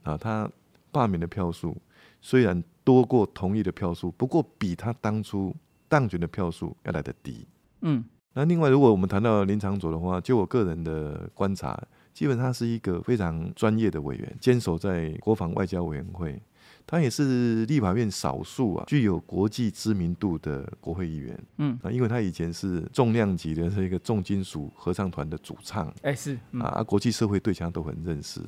[0.02, 0.50] 啊，他
[0.90, 1.76] 罢免的票数
[2.20, 5.54] 虽然多过同意的票数，不过比他当初
[5.88, 7.46] 当选的票数要来得低。
[7.82, 11.76] 嗯，那另外如果我们谈到林长佐的话，就我个人的观察，
[12.12, 16.40] 基本上是一个非常专业的委员，坚守在国防外交委员会。
[16.86, 28.40] 他也是立法院少数啊具有国际知名度的国会议员，嗯啊，因为他以前是重量级的这个重金属合唱团的主唱，哎是啊，国际社会对他都很认识。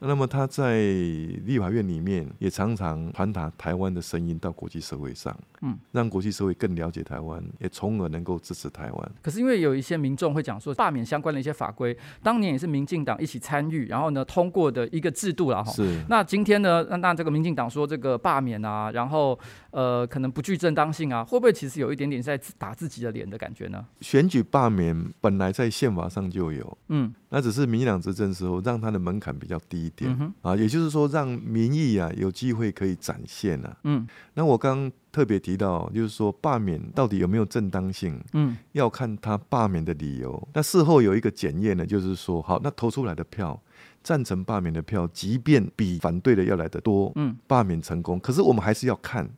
[0.00, 9.12] 那么他在立法院里面也常常传达台湾的声音到国际社会上，嗯，让国际社会更了解台湾，也从而能够支持台湾。
[9.20, 15.72] 可是因为有一些民众会讲说，罢免相关的一些法规，当年也是民进党一起参与，然后呢通过的一个制度了哈。
[15.72, 16.00] 是。
[16.08, 19.38] 那今天呢，那那这个民进党说这个罢免啊，然后
[19.70, 23.82] 呃可能不具正当性啊，会不会其实有一点点在打自己的脸的感觉呢？
[24.02, 29.78] 选举罢免本来在宪法上就有，嗯，那只是民进党执政时候让他的门槛比较低。
[29.78, 33.76] 一点、嗯、啊，也就是说，让民意啊有机会可以展现啊。
[33.84, 38.20] 嗯，那我刚特别提到，就是说罢免到底有没有正当性？
[38.32, 40.48] 嗯，要看他罢免的理由。
[40.52, 43.58] 那事后有一个检验呢，就是说，好，那投出来的票，
[44.02, 48.18] 赞成罢免的票，即便比反对的要来得多，嗯，罢免成功。
[48.20, 49.28] 可是我们还是要看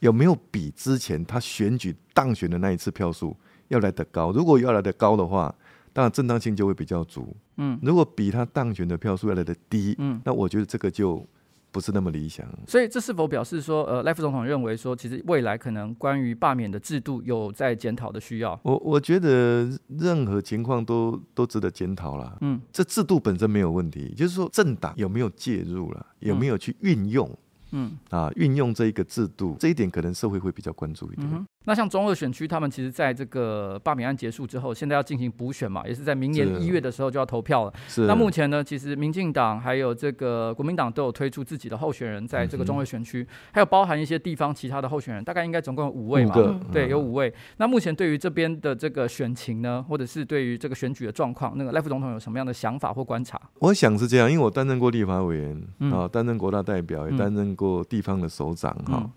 [0.00, 3.36] 有没有比之前他选举当选的那一次票数
[3.68, 4.32] 要来得高。
[4.32, 5.54] 如果要来得高的话，
[5.92, 7.36] 当然正当性就会比较足。
[7.56, 11.26] 嗯，如果比他当选的票数要来的低，嗯，那我觉得这个就
[11.72, 12.46] 不是那么理想。
[12.66, 18.58] 所以这是否表示说，呃，赖副总统认为说，其实未来可能关于罢免的制度有在检讨的需要？
[18.62, 22.36] 我我觉得任何情况都都值得检讨了。
[22.40, 27.30] 嗯，这制度本身没有问题，就是说政党有没有介入了，有没有去运用？
[27.72, 31.28] 嗯啊，运用这一个制度，这一点可能社会会比较关注一点。
[31.32, 37.72] 嗯那像中二选区，他们其实在这个罢免案结束之后，现在要进行补选嘛，也是在明年一月的时候就要投票了。
[37.86, 38.06] 是。
[38.06, 46.34] 那目前呢，其实民进党还有这个国民党都有推出自己的候选人，在这个中二选区，还有包含一些地方其他的候选人，大概应该总共有五位嘛。
[46.72, 47.32] 对，有五位。
[47.58, 53.40] 那目前对于这边的这个选情呢，或者是对于这个选举的状况，那个赖副总统有什么样的想法或观察？
[53.60, 59.08] 我想是这样，因为我担任过立法委员啊，担任国大代表，也担任过地方的首长哈。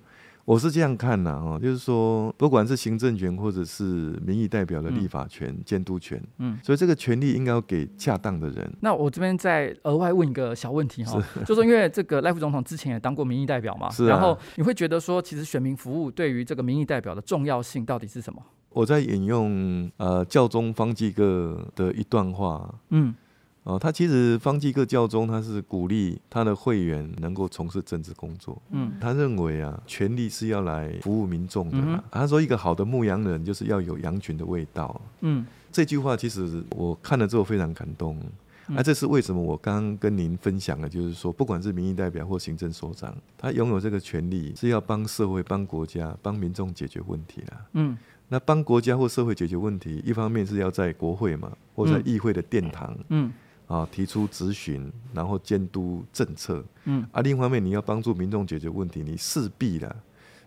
[0.45, 3.83] 我是这样看呐，哦，就是说，不管是行政权或者是
[4.25, 8.69] 民意代表的立法权、监督权，嗯，所以这个权利应该要给恰当的人。
[8.81, 18.43] 那我这边再额外问一个小问题哈，就是因为这个赖副总统之前也当过民意代表嘛，是啊，然后你会觉得说，其实选民服务对于这个民意代表的重要性到底是什么？
[18.71, 23.15] 我在引用呃教宗方济各的一段话，嗯。
[23.63, 28.61] 哦，他其实方济各教宗他是鼓励他的会员能够从事政治工作。
[28.71, 31.77] 嗯，他认为啊，权力是要来服务民众的。
[31.77, 34.99] 嗯、他说，一个好的牧羊人就是要有羊群的味道。
[35.21, 38.19] 嗯，这句话其实我看了之后非常感动。
[38.67, 39.41] 那、嗯啊、这是为什么？
[39.41, 47.65] 我刚刚跟您分享的，就是说，不管是民意代表或行政首长，他拥有这个权利是要帮社会、帮国家、帮民众解决问题啦。
[47.73, 47.97] 嗯，
[48.27, 52.93] 那帮国家或社会解决问题，一方面是要在国会嘛，或在议会的殿堂。
[53.07, 53.27] 嗯。
[53.27, 53.33] 嗯
[53.73, 56.63] 啊，提出咨询，然后监督政策。
[56.83, 59.95] 嗯，啊，另一方面你要帮助民众解决问题，你势必的，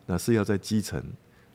[0.06, 1.02] 那是要在基层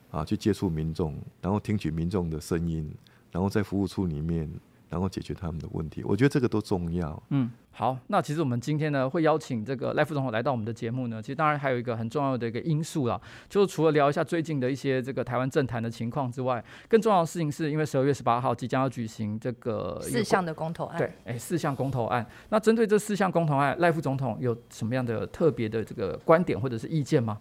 [0.10, 2.92] 啊去接触民众，然后听取民众的声音，
[3.32, 4.50] 然后在服务处里面。
[4.92, 7.24] 然后解决他们的问题，我觉得这个都重要。
[7.30, 20.98] 嗯，好，那其实我们今天呢会邀请这个赖副总统来到我们的节目呢，其实当然还有一个很重要的一个因素啦，就是除了聊一下最近的一些这个台湾政坛的情况之外，更重要的事情是因为十二月十八号即将要举行这个四项的公投案。
[20.98, 22.28] 对，哎，四项公投案。
[22.50, 27.40] 那针对这四项公投案，赖副总统有什么样的特别的这个观点或者是意见吗？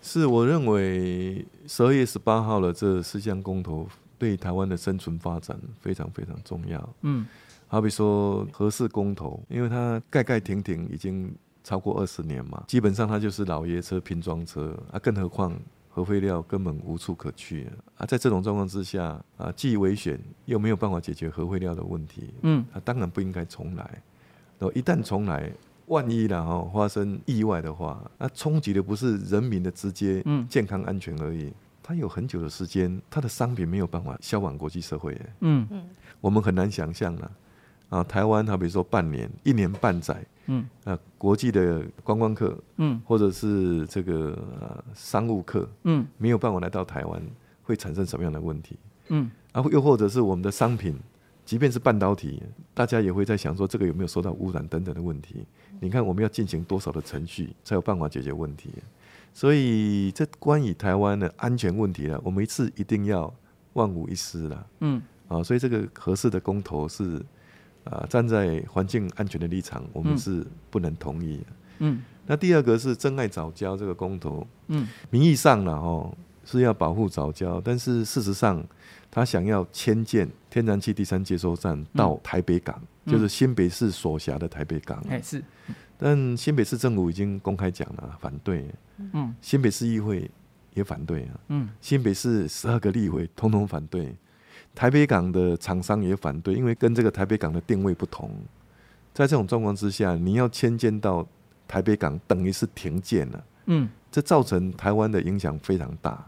[0.00, 3.86] 是，我认为十二月十八号的这四项公投。
[4.18, 6.94] 对台湾的生存发展非常非常重要。
[7.02, 7.26] 嗯，
[7.68, 15.52] 好比说核四公投，因为它盖盖停停已经超过二十年嘛，基本上它就是老爷车拼装车啊，更何况
[15.88, 18.04] 核废料根本无处可去啊。
[18.06, 24.02] 在这种状况之下啊，既危险又没有办法解决核废料的问题，嗯，啊，当然不应该重来。
[24.58, 25.52] 然后一旦重来，
[25.86, 31.52] 万一然后发生意外的话，那冲击的不是人民的直接健康安全而已。
[31.88, 35.18] 他有很久的时间，他的商品没有办法销往国际社会。
[35.40, 35.88] 嗯嗯，
[36.20, 37.32] 我们很难想象了。
[37.88, 44.38] 啊，台湾，好比说半年、一年半载，嗯，啊，国际的观光客，嗯，或者是这个
[44.94, 47.22] 商务客，嗯，没有办法来到台湾，
[47.62, 48.76] 会产生什么样的问题？
[49.08, 50.94] 嗯，啊，又或者是我们的商品，
[51.46, 52.42] 即便是半导体，
[52.74, 55.46] 大家也会在想说，这个有没有受到污染等等的问题？
[55.80, 58.74] 你看，我们要进行多少的程序，才有办法解决问题？
[59.32, 63.32] 所以，这关于台湾的安全问题了，我们一次一定要
[63.74, 64.66] 万无一失了。
[64.80, 67.24] 嗯，啊，所以这个合适的公投是
[67.84, 71.44] 啊，站在环境安全的立场，我们是不能同意的。
[71.78, 76.12] 嗯，那第二个是珍爱早教这个公投，嗯，名义上呢，哦，
[76.44, 78.60] 是要保护早教，但是事实上，
[79.10, 85.00] 他想要迁建天然气第三接收站到台北港，嗯、就是新北市所辖的台北港。
[85.08, 85.40] 哎，是。
[86.00, 88.64] 但新北市政府已经公开讲了反对，
[89.12, 90.30] 嗯，新北市议会
[90.72, 94.14] 也反对啊，嗯，新北市十二个立委通通反对，
[94.76, 98.30] 台北港的厂商也反对，因为跟这个台北港的定位不同，
[99.12, 101.26] 在这种状况之下，你要迁建到
[101.66, 106.24] 台北港，等于是停建了，嗯，这造成台湾的影响非常大，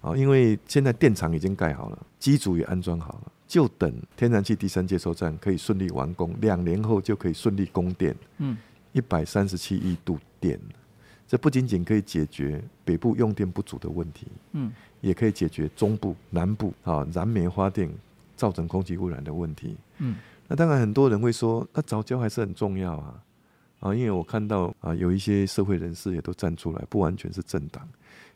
[0.00, 8.56] 啊，因为现在电厂已经盖好了，机组也安装好了，就等天然气第三接收站可以顺利完工，两年后就可以顺利供电，嗯。
[8.96, 10.58] 一百三十七亿度电，
[11.28, 17.90] 这不仅仅可以解决北部用电不足的问题，嗯，也可以解决中部、南部啊燃煤发电
[18.34, 20.16] 造成空气污染的问题，嗯，
[20.48, 23.22] 那当然很多人会说，那早教还是很重要啊，
[23.80, 27.86] 啊，因为我看到啊有一些社会人士也都站出来，不完全是政党，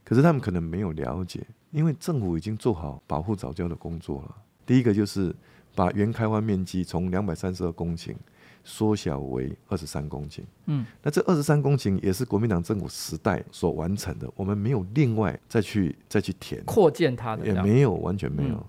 [0.05, 4.37] 可是他们可能没有了解，因为政府已经做好保护早教的工作了。
[4.67, 5.35] 第一个就是
[5.75, 8.15] 把原开发面积从两百三十二公顷。
[8.63, 16.63] 缩小为二十三公顷，嗯，那这二十三公顷也是国民党政府时代所完成的，我们没有另外再去再去填。
[16.65, 18.65] 扩建它的，也没有完全没有，嗯、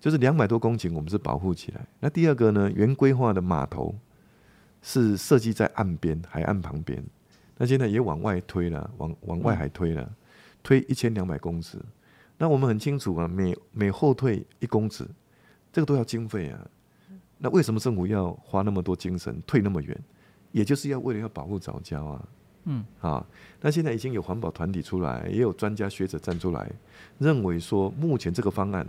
[0.00, 1.80] 就是两百多公顷我们是保护起来。
[2.00, 3.94] 那第二个呢，原规划的码头
[4.82, 7.04] 是设计在岸边海岸旁边，
[7.58, 10.14] 那现在也往外推了，往往外海推了，嗯、
[10.62, 11.78] 推一千两百公尺。
[12.38, 15.06] 那我们很清楚啊，每每后退一公尺，
[15.72, 16.66] 这个都要经费啊。
[17.44, 19.94] 那为什么政府要花那么多精神退那么远？
[20.50, 22.28] 也就是要为了要保护早教啊。
[22.64, 23.22] 嗯，啊，
[23.60, 26.72] 那现在已经有环保团体出来，也有专家学者站出来，
[27.18, 28.86] 认为说目前这个方案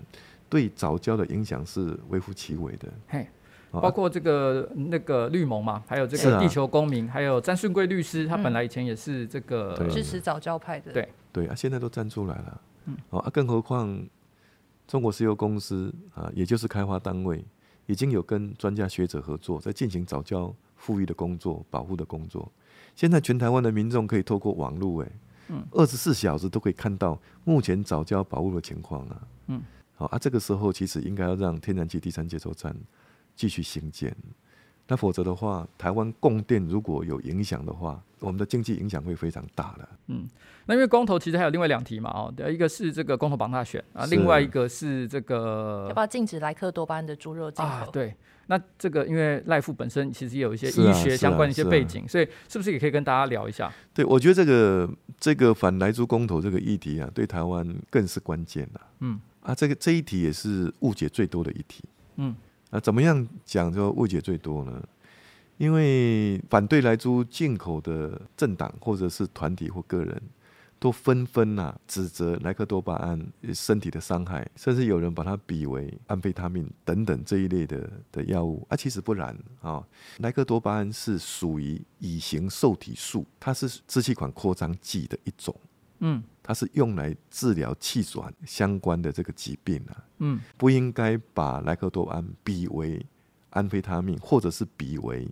[0.47, 2.87] 对早教的影响是微乎其微的。
[3.09, 3.27] 嘿，
[3.71, 10.93] 包括这个那个绿盟嘛，还有这个地球公民，还有詹顺贵律师，他本来以前也是这个支持早教派的。
[10.93, 12.61] 对对啊，现在都站出来了。
[12.85, 14.01] 嗯，啊，更何况
[14.87, 17.43] 中国石油公司啊，也就是开发单位，
[17.85, 22.51] 已经有跟专家学者合作，在进行早教富裕的工作、保护的工作。
[22.95, 25.11] 现在全台湾的民众可以透过网络，哎，
[25.49, 29.27] 嗯，二十四小时都可以看到目前早教保护的情况啊。
[29.47, 29.61] 嗯，
[29.95, 32.75] 好啊，这个时候其实应该要让天然气第三接收站
[33.35, 34.15] 继续兴建。
[34.87, 39.89] 那否则的话，台湾供电如果有影响的话，我们的经济影响会非常大的。
[40.07, 40.27] 嗯，
[40.67, 47.71] 那因为公投其实还有另外两题嘛，哦，一个是这个公投绑大选啊，另外一个是这个要不要禁止莱克多巴胺的猪肉进口？
[47.71, 48.15] 啊，对，
[48.45, 53.73] 那这个因为赖富本身其实也有一些医学相关的一些背景，啊啊啊、所以是不是也可以跟大家聊一下？
[53.91, 54.87] 对，我觉得这个
[55.19, 58.81] 这个反莱猪公投这个议题啊，对台湾更是关键了。
[58.99, 61.83] 嗯，啊，这个这一题也是误解最多的一题。
[62.17, 62.35] 嗯。
[62.75, 64.83] 那怎么样讲就误解最多呢？
[65.57, 70.21] 因为反对莱猪进口的政党或者是团体或个人，
[70.77, 79.81] 都纷纷呐指责莱克多巴胺身体的伤害，甚至有人把它比为安非他命等等这一类的的药物啊，其实不然啊。
[80.17, 85.55] 莱克多巴胺是属于乙型受体素，它是支气管扩张剂的一种。
[85.99, 90.05] 嗯，它是用来治疗气喘相关的这个疾病啊。
[90.19, 93.03] 嗯，不应该把莱克多巴胺比为
[93.49, 95.27] 安非他命，或者是比为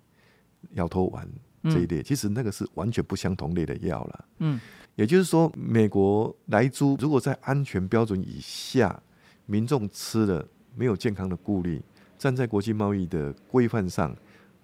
[0.72, 1.30] 摇头丸
[1.66, 2.02] 这一类。
[2.02, 4.26] 其实那个是完全不相同类的药了。
[4.40, 4.60] 嗯，
[4.96, 9.00] 也就是说，美国莱猪如果在安全标准以下，
[9.46, 10.44] 民众吃了
[10.76, 11.80] 没有健康的顾虑，
[12.18, 14.16] 站在国际贸易的规范上。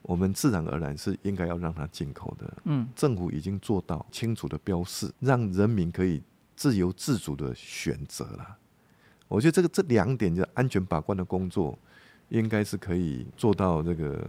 [0.01, 2.57] 我们自然而然是应该要让它进口的。
[2.63, 6.23] 嗯，政府已经做到清楚的标示，让人民可以
[6.59, 8.57] 自由自主的选择了。
[9.29, 11.79] 我觉得这个这两点的安全把关的工作，
[12.27, 14.21] 应该是可以做到这个。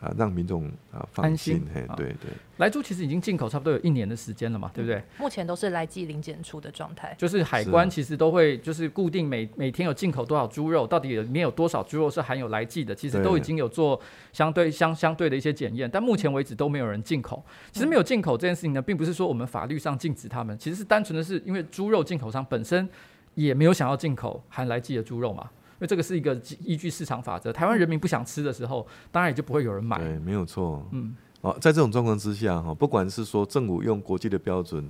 [0.00, 2.30] 啊，让民众啊放心，嘿，对对。
[2.56, 5.02] 莱猪其实已经进口差不多有一年的时间了嘛，对不对？
[5.18, 7.14] 目前都是来计零检出的状态。
[7.18, 14.00] 就是海关其实都会就是固定每每天有进口多少猪肉，到底里面有多少猪肉是含有来计的，其实都已经有做
[14.32, 17.42] 相对相相对的一些检验，但目前为止都没有人进口。
[17.70, 22.88] 其实没有进口这件事情呢，并不是说我们法律上禁止他们，其实是单纯的是因为猪肉进口商本身
[23.34, 25.48] 也没有想要进口含来计的猪肉嘛。
[25.80, 29.96] 因为这个是一个依据市场法则，台湾人民不想吃的时候，当然也就不会有人买。
[29.96, 30.86] 对，没有错。
[30.92, 34.86] 嗯，好，在这种状况之下，哈，不管是说政府用国际的标准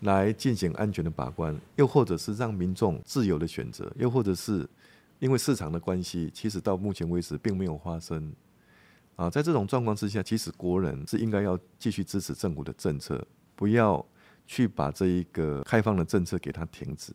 [0.00, 4.66] 来进行安全的把关，又或者是让民众自由的选择，又或者是
[5.18, 8.32] 因为市场的关系，其实到目前为止并没有发生。
[9.16, 13.22] 啊，在这种状况之下，其实国人是应该要继续支持政府的政策，
[13.54, 14.02] 不要
[14.46, 17.12] 去把这一个开放的政策给它停止。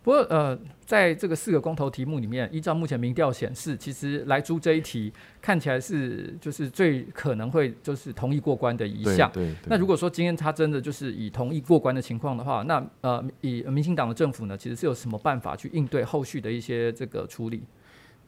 [0.00, 9.30] 不过，呃，在这个四个公投题目里面，依照目前民调显示，其实莱猪这一题看起来是就是最可能会就是同意过关的一项。
[9.66, 17.64] 那如果说今天他真的就是以同意过关的情况的话，那呃，以民进党的政府呢，其实是有什么办法去应对后续的一些这个处理？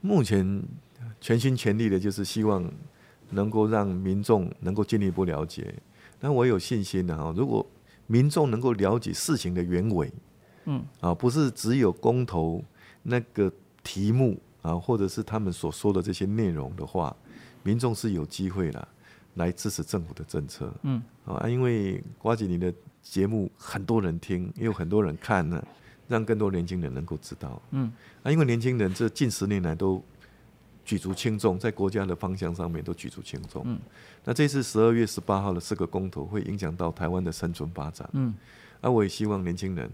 [0.02, 0.62] 目前
[1.18, 2.70] 全心全力的就是希望
[3.30, 5.72] 能够让民众能够进一步了解。
[6.20, 7.64] 那我有信心的哈，如果
[8.06, 10.12] 民众能够了解事情的原委。
[10.64, 12.62] 嗯啊，不是只有公投
[13.02, 13.50] 那个
[13.82, 17.14] 题目啊，或者是他们所说的这些内容的话，
[17.62, 18.88] 民众是有机会了
[19.34, 20.72] 来支持政府的政策。
[20.82, 25.64] 嗯啊，因为瓜吉你的节目很多人听，也有很多人看呢，
[26.08, 27.60] 让更多年轻人能够知道。
[27.70, 27.90] 嗯
[28.22, 30.02] 啊，因为年轻人这近十年来都
[30.84, 33.62] 举足轻重，在国家的方向上面都举足轻重。
[33.64, 33.78] 嗯，
[34.24, 38.08] 那这次十二月十八号的四个公投会影响到台湾的生存发展。
[38.12, 38.34] 嗯，
[38.82, 39.90] 啊，我也希望年轻人。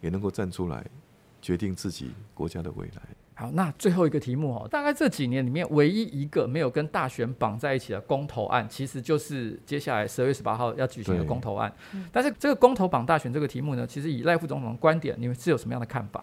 [0.00, 0.84] 也能够站出来，
[1.40, 3.02] 决定自己国家的未来。
[3.34, 11.72] 好，那最后一个题目哦，大概这几年里面唯一一个没有跟大选绑在一起的公投案，其实就是接下来十二月十八号要举行的公投案。
[12.12, 16.22] 但是这个公投绑大选这个题目呢，其实以赖副总统的观点，你们是有什么样的看法？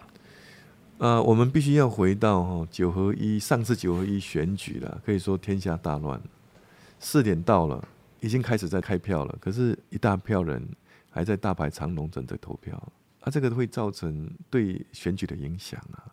[0.98, 6.20] 呃，我们必须要回到哈九合一，上次九合一选举了，可以说天下大乱。
[7.00, 7.86] 四点到了，
[8.20, 10.60] 已经开始在开票了，可是，一大票人
[11.10, 12.80] 还在大排长龙等着投票。
[13.28, 16.08] 啊，这个会造成对选举的影响啊，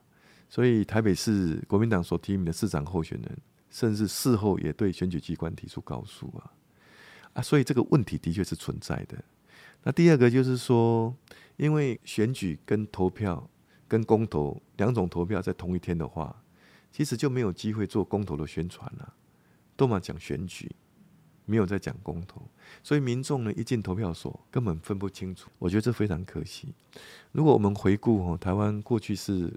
[0.50, 3.38] 所以台北市国民党所提名的市长候选人，
[3.70, 6.52] 甚至事后也对选举机关提出告诉啊，
[7.32, 9.18] 啊，所以这个问题的确是存在的。
[9.84, 11.16] 那第二个就是说，
[11.56, 13.50] 因为选举跟投票
[13.88, 16.36] 跟公投两种投票在同一天的话，
[16.92, 19.14] 其实就没有机会做公投的宣传了，
[19.78, 20.70] 都嘛讲选举，
[21.46, 22.42] 没有在讲公投，
[22.84, 26.74] 所以民众呢一进投票所根本分不清楚，我觉得这非常可惜。
[27.32, 29.52] 如果我们回顾哦，台湾过去是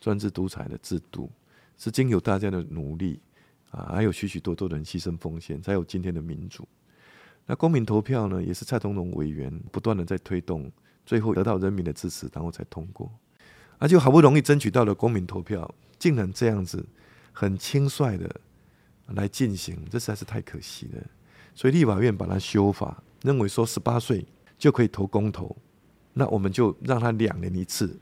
[0.00, 1.30] 专制独裁的制度，
[1.76, 3.20] 是经由大家的努力
[3.70, 6.66] 啊，还有许许多多人牺牲奉献，才有今天的民主。
[7.44, 10.70] 那公民投票呢，也是蔡同荣委员不断的在推动，
[11.04, 13.10] 最后得到人民的支持，然后才通过。
[13.78, 16.86] 而就好不容易争取到了公民投票，竟然这样子
[17.32, 18.40] 很轻率的
[19.06, 21.02] 来进行，这实在是太可惜了。
[21.54, 24.24] 所以立法院把它修法，认为说十八岁
[24.58, 25.56] 就可以投公投，
[26.14, 27.98] 那我们就让他两年一次，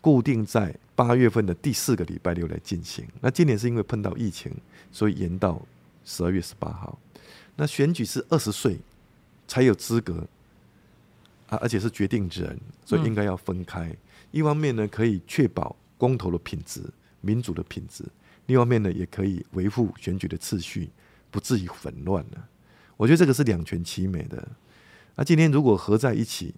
[0.00, 3.06] 固定在八月份的第四个礼拜六来进行。
[3.20, 4.52] 那今年是因为碰到疫情，
[4.90, 5.60] 所以延到
[6.04, 6.98] 十二月十八号。
[7.56, 8.78] 那选举是二十岁
[9.46, 10.26] 才有资格
[11.48, 13.94] 啊，而且是决定人，所以应该要分开。
[14.30, 16.82] 一方面呢，可以确保公投的品质、
[17.20, 18.04] 民主的品质；
[18.46, 20.90] 另一方面呢，也可以维护选举的秩序，
[21.30, 22.48] 不至于混乱了。
[22.96, 24.48] 我觉得这个是两全其美的。
[25.14, 26.54] 那今天如果合在一起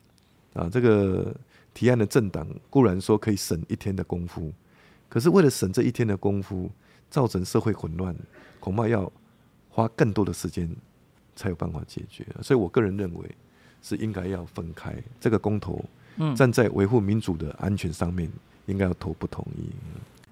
[0.55, 1.35] 啊，这个
[1.73, 4.53] 提案的政党固然说可以省一天的功夫，
[5.09, 6.71] 可是为了省这一天的功夫，
[7.11, 8.15] 造成社会混乱，
[8.61, 9.13] 恐怕要
[9.69, 10.69] 花更多的时间。
[11.39, 13.25] 才有办法解决，所以我个人认为
[13.81, 15.85] 是应该要分开这个公投，
[16.35, 18.29] 站在维护民主的安全上面，
[18.67, 19.71] 应该要投不同意。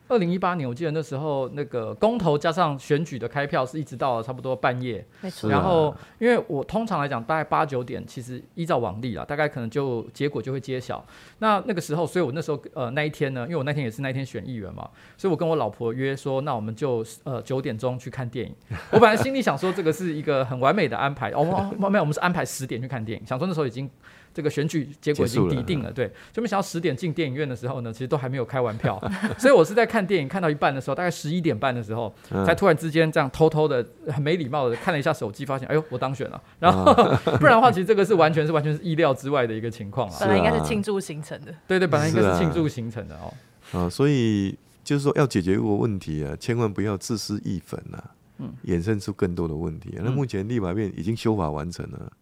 [0.08, 5.50] 二零一八年，我记得那时候那个公投加上选举的开票是一直到了差不多半夜，没错。
[5.50, 11.04] 然后，因为我通常来讲，大概八九点，其实依照往例啦，大概可能就结果就会揭晓。
[11.38, 18.54] 那那个时候，所以我那时候呃那一天呢，因为我那天也是那天选议员嘛，所以我跟我老婆约说，那我们就呃九点钟去看电影。
[18.92, 21.30] 我本来心里想说，这个是一个很完美的安排。
[21.32, 21.44] 哦，
[21.78, 23.90] 没有，我们是安排十点去看电影，想说那时候已经。
[24.36, 29.02] 这个选举结果已经底定了，对，就没想到十点进电影院的时候呢，其实都还没有开完票，
[29.40, 32.14] 所以我是在看电影看到一半的时候，大概十一点半的时候，
[32.44, 36.42] 才突然之间这样偷偷的、很没礼貌的看了一下手机，发现哎呦，我当选了。
[36.60, 36.92] 然后
[37.40, 40.16] 不然的话，其实这个是完全是完全是意料之外的一个情况啊。
[40.20, 43.32] 本来应该是庆祝行程的，对对，本来应该是庆祝行程的哦。
[43.72, 49.94] 啊，所以就是说要解决一个问题啊，千万不要自私义愤啊，嗯，衍生出更多的问题。
[50.02, 52.12] 那目前立法院已经修法完成了，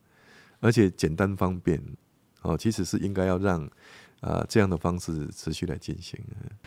[0.60, 1.82] 而且简单方便。
[2.44, 3.62] 哦，其实是应该要让
[4.20, 6.18] 啊、呃、这样的方式持续来进行。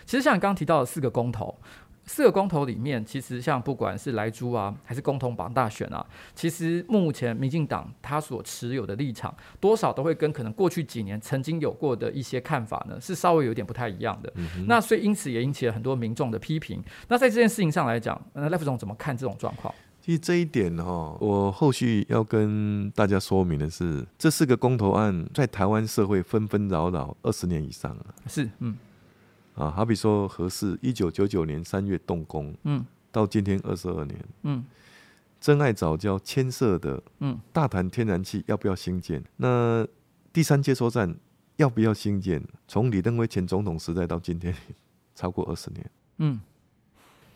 [0.05, 1.57] 其实像你刚刚提到的四个公投，
[2.05, 14.31] 四个公投里面，其实像不管是莱猪啊，还是共同榜大选啊，其实目前民进党他所持有的立场，多少都会跟可能过去几年曾经有过的一些看法呢，是稍微有点不太一样的。
[14.35, 16.81] 嗯、那所以因此也引起了很多民众的批评。
[17.09, 19.73] 那在这件事情上来讲，那赖副总怎么看这种状况？
[20.07, 28.05] 其实这一点哈，我后续要跟大家说明的是，这四个公投案在台湾社会纷纷扰扰二十年以上了。
[28.25, 28.77] 是，嗯，
[29.55, 34.63] 啊，好比说核四，一九九九年三月动工，嗯，到今天二十二年，嗯，
[35.41, 39.21] 珍爱早教牵涉的，嗯，大潭天然气要不要兴建？
[39.35, 39.85] 那
[40.31, 41.13] 第三接收站
[41.57, 42.41] 要不要兴建？
[42.65, 44.55] 从李登辉前总统时代到今天，
[45.13, 46.39] 超过二十年，嗯。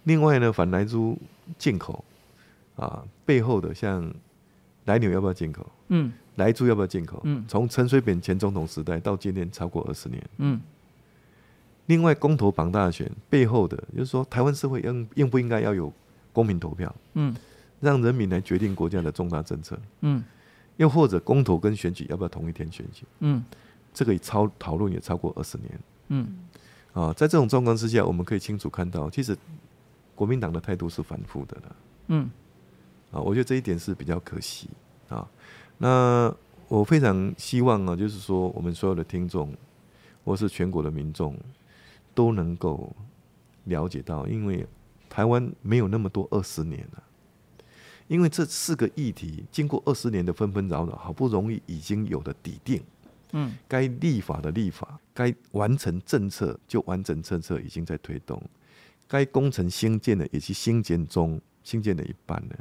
[0.05, 1.19] 另外呢，反莱猪
[1.57, 2.05] 进口。
[2.76, 4.13] 啊，背后的像
[4.86, 5.65] 莱牛要不要进口？
[5.89, 7.22] 嗯，莱猪要不要进口？
[7.26, 10.24] 嗯，从陈水扁前总统时代到今天超过二十年。
[10.38, 10.59] 嗯，
[11.86, 15.91] 另外公投绑大选背后的，就是说台湾社会应应不应该要有
[16.32, 16.95] 公民投票？
[17.13, 17.36] 嗯，
[17.80, 19.78] 让人民来决定国家的重大政策。
[19.99, 20.24] 嗯，
[20.78, 23.05] 又或者公投跟选举要不要同一天选举？
[23.19, 23.43] 嗯，
[23.93, 25.80] 这个也超讨论也超过二十年。
[26.07, 26.39] 嗯，
[26.93, 29.38] 啊，在这种状况之下，我们可以清楚看到，其实
[30.15, 31.76] 国民党的态度是反复的了。
[32.07, 32.32] 嗯。
[33.12, 34.70] 啊，我觉得这一点是比较可惜
[35.09, 35.28] 啊。
[35.78, 36.34] 那
[36.68, 39.53] 我非常希望啊，就是说我们所有的听众，
[40.24, 41.38] 或是全国的民众，
[42.14, 42.95] 都能够
[43.66, 44.66] 了解到，因为
[45.09, 47.03] 台湾没有那么多二十年了。
[48.07, 52.84] 因为这四个议题经过二十年的纷纷扰扰，好不容易已经有了底定，
[53.32, 58.41] 嗯，该立法的立法，该完成政策就完成政策，已经在推动，
[59.07, 62.55] 该工程兴建的也是兴建中，兴建了一半了。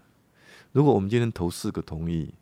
[0.73, 2.33] 如果我们今天投四个同意，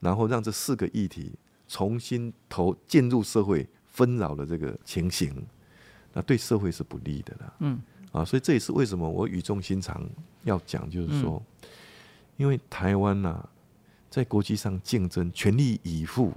[0.00, 1.32] 然后让这四个议题
[1.66, 5.44] 重新投进入社会纷扰的这个情形，
[6.12, 7.54] 那对社会是不利的啦。
[7.60, 7.80] 嗯，
[8.12, 10.06] 啊，所以这也是为什么我语重心长
[10.44, 11.42] 要讲，就是说，
[12.36, 13.48] 因为台湾呐、啊，
[14.10, 16.32] 在国际上竞争全力以赴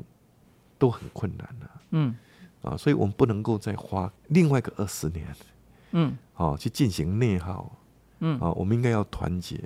[0.80, 1.82] 都很困难了。
[1.91, 2.16] 嗯，
[2.62, 5.36] 啊，所以我们不能够再花另外一个二十年，
[5.91, 7.78] 嗯，好去进行内耗。
[8.20, 9.62] 嗯，啊，我们应该要团结。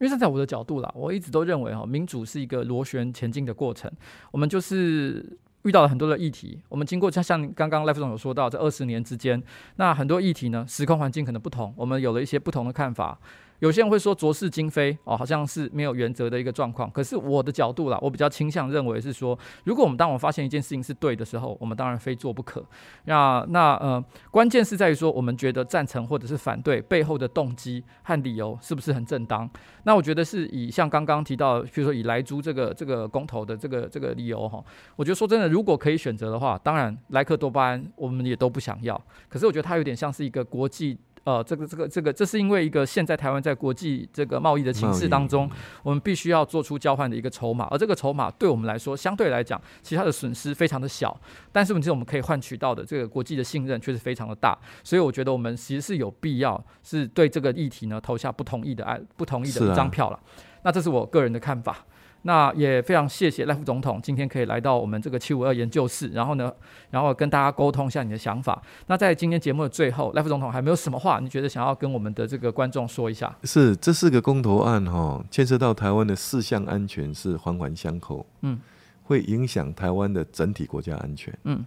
[0.00, 3.90] 因为站在我的角度啦，我一直都认为哈，民主是一个螺旋前进的过程。
[4.32, 9.40] 我们就是遇到了很多的议题，我们经过像像刚刚赖副总有说到，这二十年之间，
[9.76, 13.20] 那很多议题呢，时空环境可能不同，我们有了一些不同的看法。
[13.60, 16.90] 有些人会说浊世今非哦，好像是没有原则的一个状况。
[16.90, 22.64] 可是我的角度啦，我比较倾向认为是说，如果我们当我们发现一件事情是对的时候，我们当然非做不可。
[23.04, 29.48] 那那呃，关键是在于说，我们觉得赞成或者是反对背后的动机和理由是不是很正当？
[29.84, 34.64] 那我觉得是以像刚刚提到，比如说以莱猪这个这个公投的这个这个理由哈，
[34.96, 38.98] 我觉得说真的，如果可以选择的话，当然莱克多巴胺我们也都不想要。
[39.28, 40.98] 可是我觉得它有点像是一个国际。
[41.24, 45.48] 呃，这个这个这个，这是因为一个现在台湾在国际这个贸易的情势当中，
[45.82, 51.14] 我们必须要做出交换的一个筹码，而这个筹码对我们来说，相对来讲，其他的损失非常的小，
[51.52, 60.18] 但是问题是我们可以换取到的这个国际的信任却是非常的大，所以我觉得我们其实是有必要是对这个议题呢投下不同意的案不同意的一张票了，
[60.62, 61.84] 那这是我个人的看法。
[62.22, 66.52] 那也非常谢谢赖副总统今天可以来到我们这个七五二研究室，然后呢，
[66.90, 68.60] 然后跟大家沟通一下你的想法。
[68.88, 73.34] 那在今天节目的最后，赖副总统还没有什么话，你觉得想要跟我们的这个观众说一下？
[73.44, 78.58] 是，这四个公投案哈、哦，牵涉到台湾的四项安全是环环相扣，嗯，
[79.04, 81.64] 会影响台湾的整体国家安全，嗯，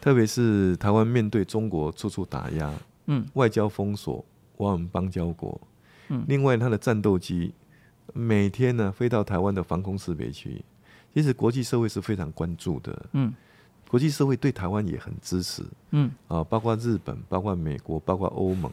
[0.00, 2.72] 特别是台湾面对中国处处打压，
[3.06, 4.24] 嗯，外交封锁，
[4.56, 5.60] 挖我们邦交国，
[6.08, 7.54] 嗯，另外它的战斗机。
[8.12, 10.62] 每天呢，飞到台湾的防空识别区，
[11.14, 13.06] 其实国际社会是非常关注的。
[13.12, 13.32] 嗯，
[13.88, 15.62] 国际社会对台湾也很支持。
[15.90, 18.70] 嗯，啊，包括日本，包括美国，包括欧盟，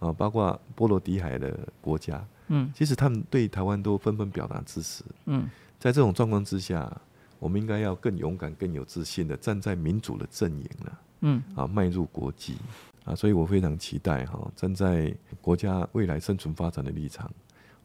[0.00, 2.24] 啊，包括波罗的海的国家。
[2.48, 5.04] 嗯，其实他们对台湾都纷纷表达支持。
[5.26, 5.48] 嗯，
[5.78, 6.90] 在这种状况之下，
[7.38, 10.98] 我们应该要更勇敢、更有自信的站在民主的阵营了。
[11.20, 12.56] 嗯，啊，迈入国际。
[13.04, 17.30] 啊，所以我非常期待哈，站在国家未来生存发展的立场。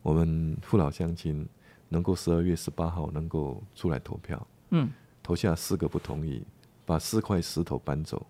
[0.03, 1.43] 我们父老乡亲
[1.89, 4.91] 能够十二月十八号能够出来投票，嗯，
[5.23, 6.45] 投下四个不同意，
[6.85, 8.23] 把四块石头搬走，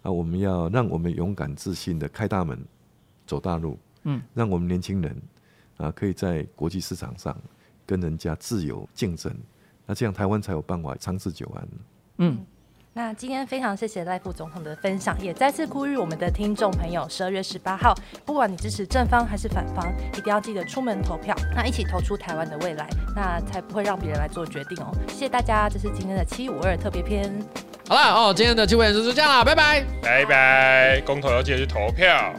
[0.00, 2.58] 啊，我们要让我们勇敢自信的开大门，
[3.26, 5.20] 走大路，嗯，让我们年轻人
[5.76, 7.36] 啊可以在国际市场上
[7.84, 9.34] 跟人家自由竞争，
[9.84, 11.68] 那这样台湾才有办法长治久安，
[12.18, 12.38] 嗯。
[12.98, 17.94] 那今天非常谢谢赖副总统的分享，也再次呼吁我们的听众朋友，十二月十八号，
[18.26, 19.86] 不管你支持正方还是反方，
[20.16, 24.90] 一定要记得出门投票，那一起投出台湾的未来，那才不会让别人来做决定哦。
[25.06, 27.32] 谢谢大家，这是今天的七五二特别篇。
[27.88, 32.34] 好了哦，今天的七五二就是这样了，拜拜，拜拜，公投要记得去投票。